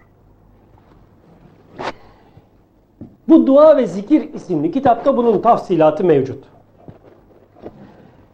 [3.28, 6.44] Bu Dua ve Zikir isimli kitapta bunun tafsilatı mevcut.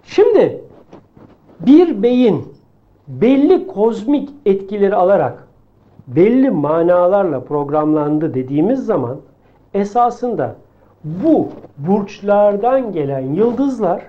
[0.03, 0.64] Şimdi
[1.59, 2.53] bir beyin
[3.07, 5.47] belli kozmik etkileri alarak
[6.07, 9.17] belli manalarla programlandı dediğimiz zaman
[9.73, 10.55] esasında
[11.03, 14.01] bu burçlardan gelen yıldızlar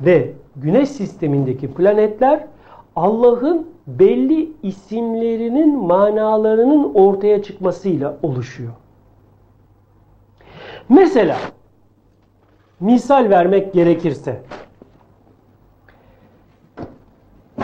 [0.00, 2.44] ve güneş sistemindeki planetler
[2.96, 8.72] Allah'ın belli isimlerinin manalarının ortaya çıkmasıyla oluşuyor.
[10.88, 11.36] Mesela
[12.80, 14.42] misal vermek gerekirse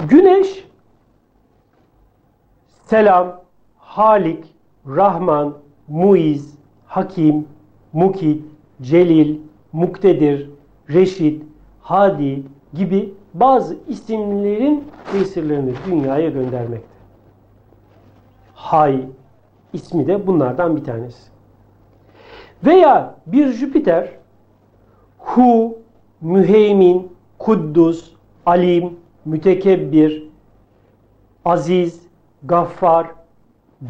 [0.08, 0.66] Güneş
[2.68, 3.40] Selam,
[3.78, 4.44] Halik,
[4.86, 5.54] Rahman,
[5.88, 6.54] Muiz,
[6.86, 7.48] Hakim,
[7.92, 8.44] Mukit,
[8.82, 9.38] Celil,
[9.72, 10.50] Muktedir,
[10.90, 11.42] Reşit,
[11.80, 12.42] Hadi
[12.74, 16.96] gibi bazı isimlerin tesirlerini dünyaya göndermekte.
[18.54, 19.04] Hay
[19.72, 21.30] ismi de bunlardan bir tanesi.
[22.64, 24.10] Veya bir Jüpiter
[25.18, 25.78] Hu,
[26.20, 28.12] Müheymin, Kuddus,
[28.46, 30.28] Alim, Mütekebbir,
[31.44, 32.00] Aziz,
[32.44, 33.06] Gaffar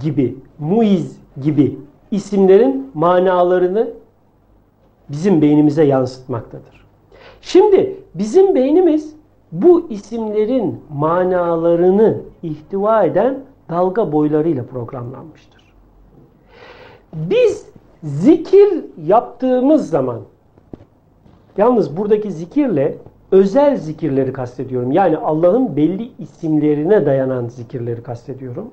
[0.01, 1.79] gibi, Muiz gibi
[2.11, 3.91] isimlerin manalarını
[5.09, 6.87] bizim beynimize yansıtmaktadır.
[7.41, 9.17] Şimdi bizim beynimiz
[9.53, 13.39] bu isimlerin manalarını ihtiva eden
[13.69, 15.63] dalga boylarıyla programlanmıştır.
[17.15, 17.67] Biz
[18.03, 20.21] zikir yaptığımız zaman
[21.57, 22.99] yalnız buradaki zikirle
[23.33, 24.93] özel zikirleri kastediyorum.
[24.93, 28.71] Yani Allah'ın belli isimlerine dayanan zikirleri kastediyorum.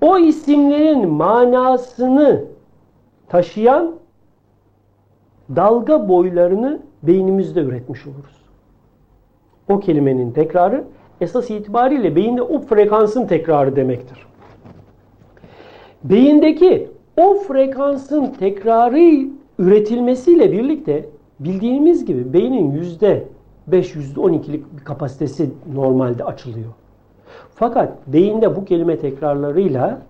[0.00, 2.44] O isimlerin manasını
[3.28, 3.94] taşıyan
[5.56, 8.40] dalga boylarını beynimizde üretmiş oluruz.
[9.68, 10.84] O kelimenin tekrarı
[11.20, 14.26] esas itibariyle beyinde o frekansın tekrarı demektir.
[16.04, 21.04] Beyindeki o frekansın tekrarı üretilmesiyle birlikte
[21.40, 23.24] bildiğimiz gibi beynin yüzde
[23.72, 26.70] 5 yüzde 12'lik bir kapasitesi normalde açılıyor.
[27.54, 30.02] Fakat beyinde bu kelime tekrarlarıyla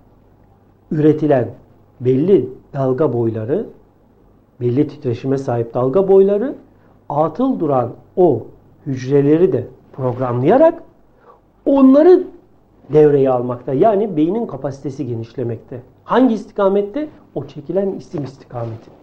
[0.90, 1.48] üretilen
[2.00, 3.66] belli dalga boyları,
[4.60, 6.54] belli titreşime sahip dalga boyları
[7.08, 8.46] atıl duran o
[8.86, 10.82] hücreleri de programlayarak
[11.66, 12.24] onları
[12.92, 13.72] devreye almakta.
[13.72, 15.80] Yani beynin kapasitesi genişlemekte.
[16.04, 17.08] Hangi istikamette?
[17.34, 18.99] O çekilen isim istikametinde.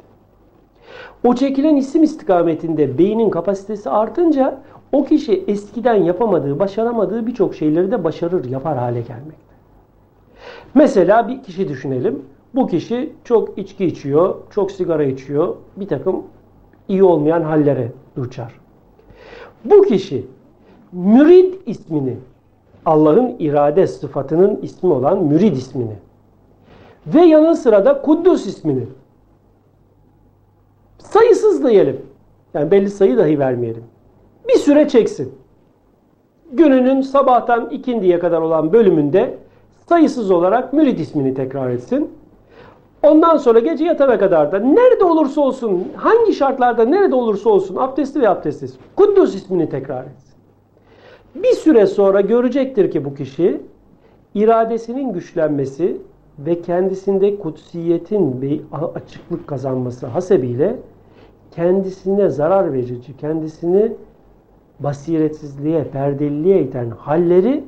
[1.24, 4.58] O çekilen isim istikametinde beynin kapasitesi artınca
[4.92, 9.48] o kişi eskiden yapamadığı, başaramadığı birçok şeyleri de başarır, yapar hale gelmekte.
[10.74, 12.22] Mesela bir kişi düşünelim.
[12.56, 16.24] Bu kişi çok içki içiyor, çok sigara içiyor, bir takım
[16.88, 18.60] iyi olmayan hallere duçar.
[19.66, 20.26] Bu kişi
[20.92, 22.18] mürid ismini,
[22.86, 25.96] Allah'ın irade sıfatının ismi olan mürid ismini
[27.08, 28.84] ve yanı sıra da Kuddus ismini
[31.10, 32.02] sayısız diyelim.
[32.54, 33.84] Yani belli sayı dahi vermeyelim.
[34.48, 35.34] Bir süre çeksin.
[36.52, 39.38] Gününün sabahtan ikindiye kadar olan bölümünde
[39.90, 42.10] sayısız olarak mürid ismini tekrar etsin.
[43.04, 48.22] Ondan sonra gece yatana kadar da nerede olursa olsun, hangi şartlarda nerede olursa olsun abdestli
[48.22, 50.34] ve abdestsiz Kuddus ismini tekrar etsin.
[51.36, 53.62] Bir süre sonra görecektir ki bu kişi
[54.36, 55.98] iradesinin güçlenmesi
[56.40, 58.62] ve kendisinde kutsiyetin bir
[58.96, 60.76] açıklık kazanması hasebiyle
[61.52, 63.92] kendisine zarar verici, kendisini
[64.80, 67.64] basiretsizliğe, perdeliliğe iten halleri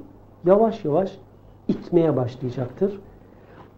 [0.46, 1.18] yavaş yavaş
[1.68, 3.00] itmeye başlayacaktır.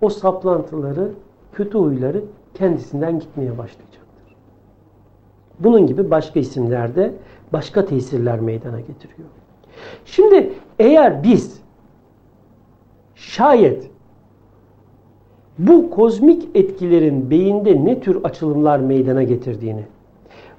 [0.02, 1.12] O saplantıları,
[1.54, 2.24] kötü huyları
[2.54, 4.36] kendisinden gitmeye başlayacaktır.
[5.60, 7.14] Bunun gibi başka isimlerde
[7.54, 9.30] başka tesirler meydana getiriyor.
[10.06, 11.62] Şimdi eğer biz
[13.16, 13.90] şayet
[15.68, 19.84] bu kozmik etkilerin beyinde ne tür açılımlar meydana getirdiğini,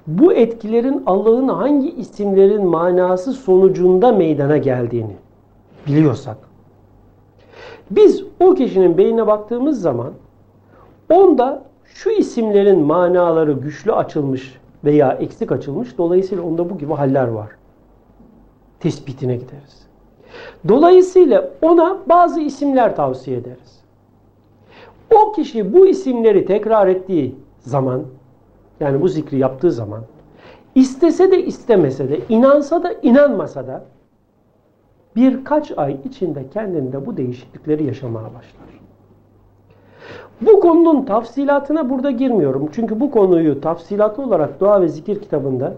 [0.07, 5.15] bu etkilerin Allah'ın hangi isimlerin manası sonucunda meydana geldiğini
[5.87, 6.37] biliyorsak,
[7.91, 10.13] biz o kişinin beynine baktığımız zaman
[11.09, 15.97] onda şu isimlerin manaları güçlü açılmış veya eksik açılmış.
[15.97, 17.49] Dolayısıyla onda bu gibi haller var.
[18.79, 19.87] Tespitine gideriz.
[20.67, 23.82] Dolayısıyla ona bazı isimler tavsiye ederiz.
[25.13, 28.03] O kişi bu isimleri tekrar ettiği zaman
[28.79, 30.03] yani bu zikri yaptığı zaman
[30.75, 33.85] istese de istemese de inansa da inanmasa da
[35.15, 38.83] birkaç ay içinde kendinde bu değişiklikleri yaşamaya başlar.
[40.41, 42.69] Bu konunun tafsilatına burada girmiyorum.
[42.71, 45.75] Çünkü bu konuyu tafsilatlı olarak Dua ve Zikir kitabında,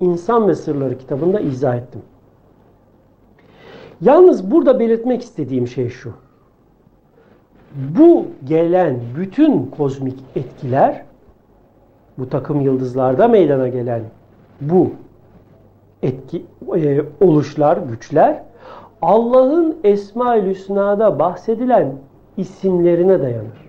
[0.00, 2.02] İnsan ve Sırları kitabında izah ettim.
[4.00, 6.12] Yalnız burada belirtmek istediğim şey şu.
[7.76, 11.02] Bu gelen bütün kozmik etkiler,
[12.18, 14.02] bu takım yıldızlarda meydana gelen
[14.60, 14.90] bu
[16.02, 16.44] etki
[16.76, 18.42] e, oluşlar, güçler
[19.02, 21.92] Allah'ın Esma-ül Hüsna'da bahsedilen
[22.36, 23.66] isimlerine dayanır.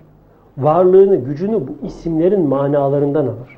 [0.58, 3.58] Varlığını, gücünü bu isimlerin manalarından alır.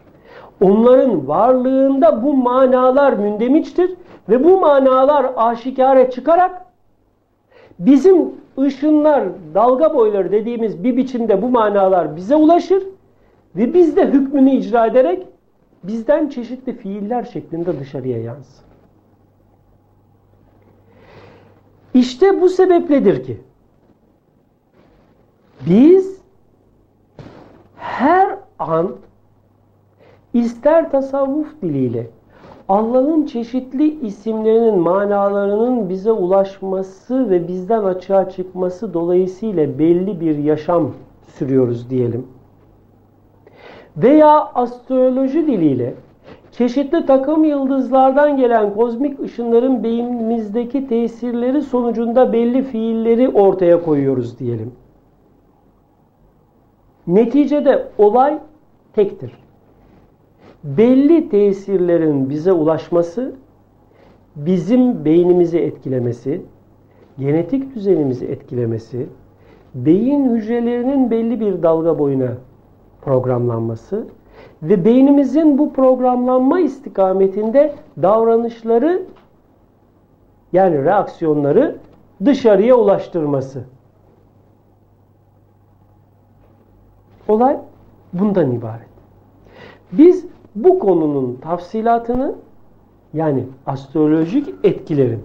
[0.61, 3.95] Onların varlığında bu manalar mündemiçtir
[4.29, 6.65] ve bu manalar aşikare çıkarak
[7.79, 9.23] bizim ışınlar,
[9.53, 12.83] dalga boyları dediğimiz bir biçimde bu manalar bize ulaşır
[13.55, 15.27] ve biz de hükmünü icra ederek
[15.83, 18.65] bizden çeşitli fiiller şeklinde dışarıya yansır.
[21.93, 23.41] İşte bu sebepledir ki
[25.67, 26.21] biz
[27.77, 28.95] her an
[30.33, 32.07] ister tasavvuf diliyle
[32.69, 40.91] Allah'ın çeşitli isimlerinin manalarının bize ulaşması ve bizden açığa çıkması dolayısıyla belli bir yaşam
[41.27, 42.27] sürüyoruz diyelim.
[43.97, 45.93] Veya astroloji diliyle
[46.51, 54.71] çeşitli takım yıldızlardan gelen kozmik ışınların beynimizdeki tesirleri sonucunda belli fiilleri ortaya koyuyoruz diyelim.
[57.07, 58.39] Neticede olay
[58.93, 59.48] tektir.
[60.63, 63.35] Belli tesirlerin bize ulaşması,
[64.35, 66.41] bizim beynimizi etkilemesi,
[67.19, 69.07] genetik düzenimizi etkilemesi,
[69.75, 72.31] beyin hücrelerinin belli bir dalga boyuna
[73.01, 74.07] programlanması
[74.63, 79.03] ve beynimizin bu programlanma istikametinde davranışları
[80.53, 81.77] yani reaksiyonları
[82.25, 83.63] dışarıya ulaştırması.
[87.27, 87.57] Olay
[88.13, 88.89] bundan ibaret.
[89.91, 92.35] Biz bu konunun tafsilatını
[93.13, 95.23] yani astrolojik etkilerin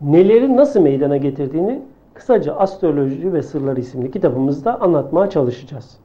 [0.00, 1.82] neleri nasıl meydana getirdiğini
[2.14, 5.96] kısaca Astroloji ve Sırları isimli kitabımızda anlatmaya çalışacağız.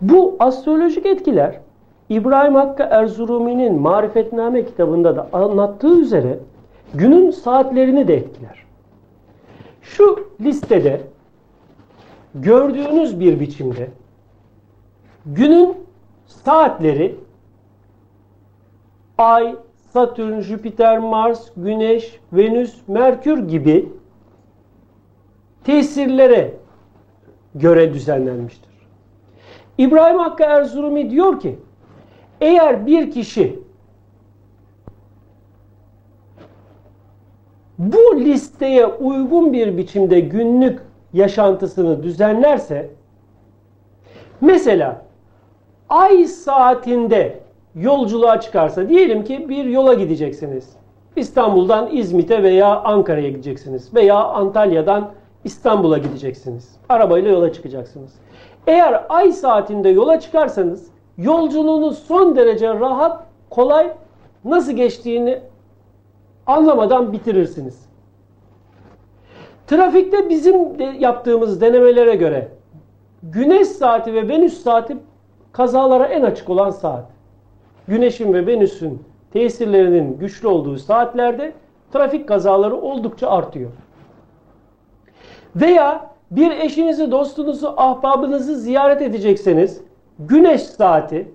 [0.00, 1.60] Bu astrolojik etkiler
[2.08, 6.38] İbrahim Hakkı Erzurumi'nin Marifetname kitabında da anlattığı üzere
[6.94, 8.64] günün saatlerini de etkiler.
[9.82, 11.00] Şu listede
[12.34, 13.88] gördüğünüz bir biçimde
[15.26, 15.74] günün
[16.26, 17.16] saatleri
[19.18, 19.56] Ay,
[19.92, 23.88] Satürn, Jüpiter, Mars, Güneş, Venüs, Merkür gibi
[25.64, 26.54] tesirlere
[27.54, 28.70] göre düzenlenmiştir.
[29.78, 31.58] İbrahim Hakkı Erzurumi diyor ki
[32.40, 33.58] eğer bir kişi
[37.78, 40.80] bu listeye uygun bir biçimde günlük
[41.12, 42.90] yaşantısını düzenlerse
[44.40, 45.04] mesela
[45.88, 47.43] ay saatinde
[47.74, 50.68] yolculuğa çıkarsa diyelim ki bir yola gideceksiniz.
[51.16, 55.10] İstanbul'dan İzmit'e veya Ankara'ya gideceksiniz veya Antalya'dan
[55.44, 56.76] İstanbul'a gideceksiniz.
[56.88, 58.12] Arabayla yola çıkacaksınız.
[58.66, 60.88] Eğer ay saatinde yola çıkarsanız
[61.18, 63.92] yolculuğunuz son derece rahat, kolay,
[64.44, 65.40] nasıl geçtiğini
[66.46, 67.84] anlamadan bitirirsiniz.
[69.66, 72.48] Trafikte bizim de yaptığımız denemelere göre
[73.22, 74.96] Güneş saati ve Venüs saati
[75.52, 77.13] kazalara en açık olan saat.
[77.88, 79.02] Güneşin ve Venüs'ün
[79.32, 81.52] tesirlerinin güçlü olduğu saatlerde
[81.92, 83.70] trafik kazaları oldukça artıyor.
[85.56, 89.80] Veya bir eşinizi, dostunuzu, ahbabınızı ziyaret edecekseniz
[90.18, 91.32] güneş saati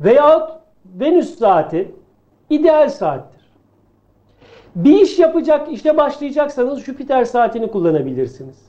[0.00, 0.50] veyahut
[0.84, 1.94] Venüs saati
[2.50, 3.38] ideal saattir.
[4.76, 8.68] Bir iş yapacak, işe başlayacaksanız Jüpiter saatini kullanabilirsiniz.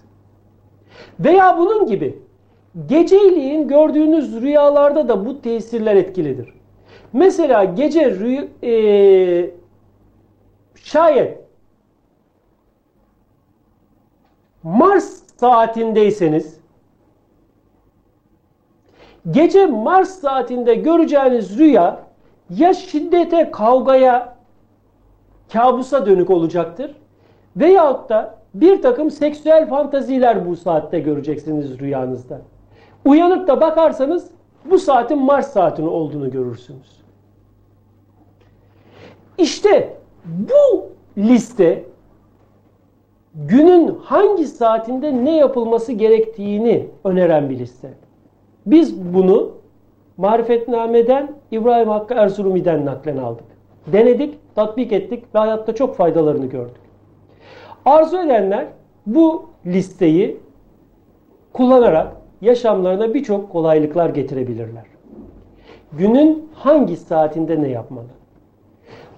[1.19, 2.21] Veya bunun gibi
[2.87, 6.53] geceliğin gördüğünüz rüyalarda da bu tesirler etkilidir.
[7.13, 9.51] Mesela gece rüy e,
[10.75, 11.39] şayet
[14.63, 16.59] Mars saatindeyseniz
[19.31, 21.99] gece Mars saatinde göreceğiniz rüya
[22.49, 24.35] ya şiddete, kavgaya,
[25.53, 26.95] kabusa dönük olacaktır
[27.55, 32.41] veyahut da bir takım seksüel fantaziler bu saatte göreceksiniz rüyanızda.
[33.05, 34.31] Uyanıp da bakarsanız
[34.65, 37.01] bu saatin Mars saatini olduğunu görürsünüz.
[39.37, 41.85] İşte bu liste
[43.35, 47.93] günün hangi saatinde ne yapılması gerektiğini öneren bir liste.
[48.65, 49.51] Biz bunu
[50.17, 53.45] Marifetname'den İbrahim Hakkı Erzurumi'den naklen aldık.
[53.87, 56.81] Denedik, tatbik ettik ve hayatta çok faydalarını gördük.
[57.85, 58.67] Arzu edenler
[59.05, 60.37] bu listeyi
[61.53, 64.85] kullanarak yaşamlarına birçok kolaylıklar getirebilirler.
[65.93, 68.07] Günün hangi saatinde ne yapmalı?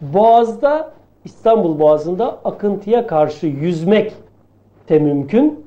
[0.02, 0.92] Boğaz'da,
[1.26, 4.14] İstanbul Boğazı'nda akıntıya karşı yüzmek
[4.90, 5.66] de mümkün.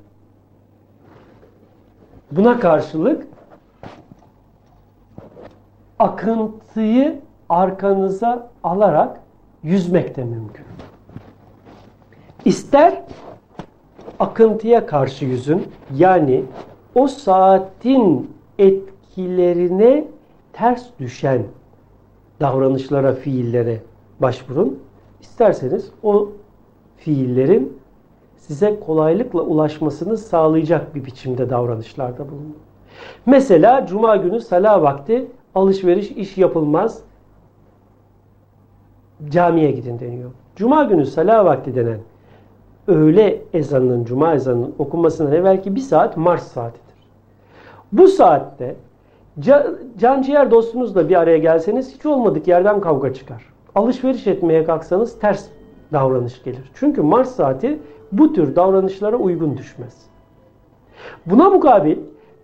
[2.32, 3.26] Buna karşılık
[5.98, 9.20] akıntıyı arkanıza alarak
[9.62, 10.64] yüzmek de mümkün.
[12.44, 13.02] İster
[14.18, 16.44] akıntıya karşı yüzün yani
[16.94, 20.04] o saatin etkilerine
[20.52, 21.42] ters düşen
[22.40, 23.80] davranışlara, fiillere
[24.20, 24.78] başvurun.
[25.20, 26.28] İsterseniz o
[26.96, 27.78] fiillerin
[28.36, 32.56] size kolaylıkla ulaşmasını sağlayacak bir biçimde davranışlarda bulunun.
[33.26, 37.00] Mesela cuma günü salah vakti alışveriş iş yapılmaz.
[39.28, 40.30] Camiye gidin deniyor.
[40.56, 42.00] Cuma günü salah vakti denen
[42.88, 46.83] öğle ezanının, cuma ezanının okunmasından evvelki bir saat Mars saatidir.
[47.94, 48.76] Bu saatte
[49.98, 53.44] can ciğer dostunuzla bir araya gelseniz hiç olmadık yerden kavga çıkar.
[53.74, 55.46] Alışveriş etmeye kalksanız ters
[55.92, 56.70] davranış gelir.
[56.74, 57.78] Çünkü Mars saati
[58.12, 60.06] bu tür davranışlara uygun düşmez.
[61.26, 61.98] Buna mukabil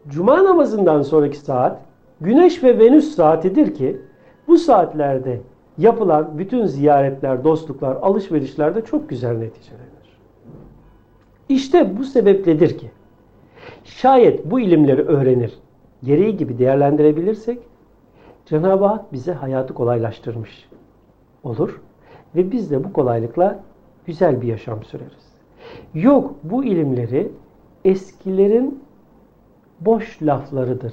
[0.09, 1.79] Cuma namazından sonraki saat
[2.21, 4.01] Güneş ve Venüs saatidir ki
[4.49, 5.41] bu saatlerde
[5.79, 9.91] yapılan bütün ziyaretler, dostluklar, alışverişlerde çok güzel neticelenir.
[11.49, 12.91] İşte bu sebepledir ki
[13.85, 15.59] şayet bu ilimleri öğrenir,
[16.03, 17.59] gereği gibi değerlendirebilirsek
[18.47, 20.69] Cenab-ı Hak bize hayatı kolaylaştırmış
[21.45, 21.81] olur
[22.35, 23.61] ve biz de bu kolaylıkla
[24.07, 25.33] güzel bir yaşam süreriz.
[25.95, 27.33] Yok bu ilimleri
[27.85, 28.85] eskilerin
[29.81, 30.93] boş laflarıdır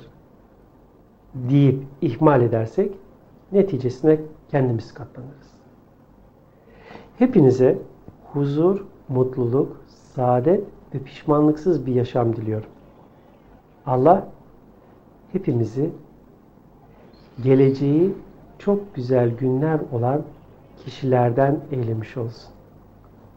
[1.33, 2.93] deyip ihmal edersek
[3.51, 4.19] neticesine
[4.51, 5.47] kendimiz katlanırız.
[7.17, 7.77] Hepinize
[8.33, 12.69] huzur, mutluluk, saadet ve pişmanlıksız bir yaşam diliyorum.
[13.85, 14.27] Allah
[15.31, 15.89] hepimizi
[17.43, 18.13] geleceği
[18.59, 20.21] çok güzel günler olan
[20.85, 22.49] kişilerden eylemiş olsun.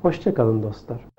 [0.02, 1.00] Hoşçakalın dostlar.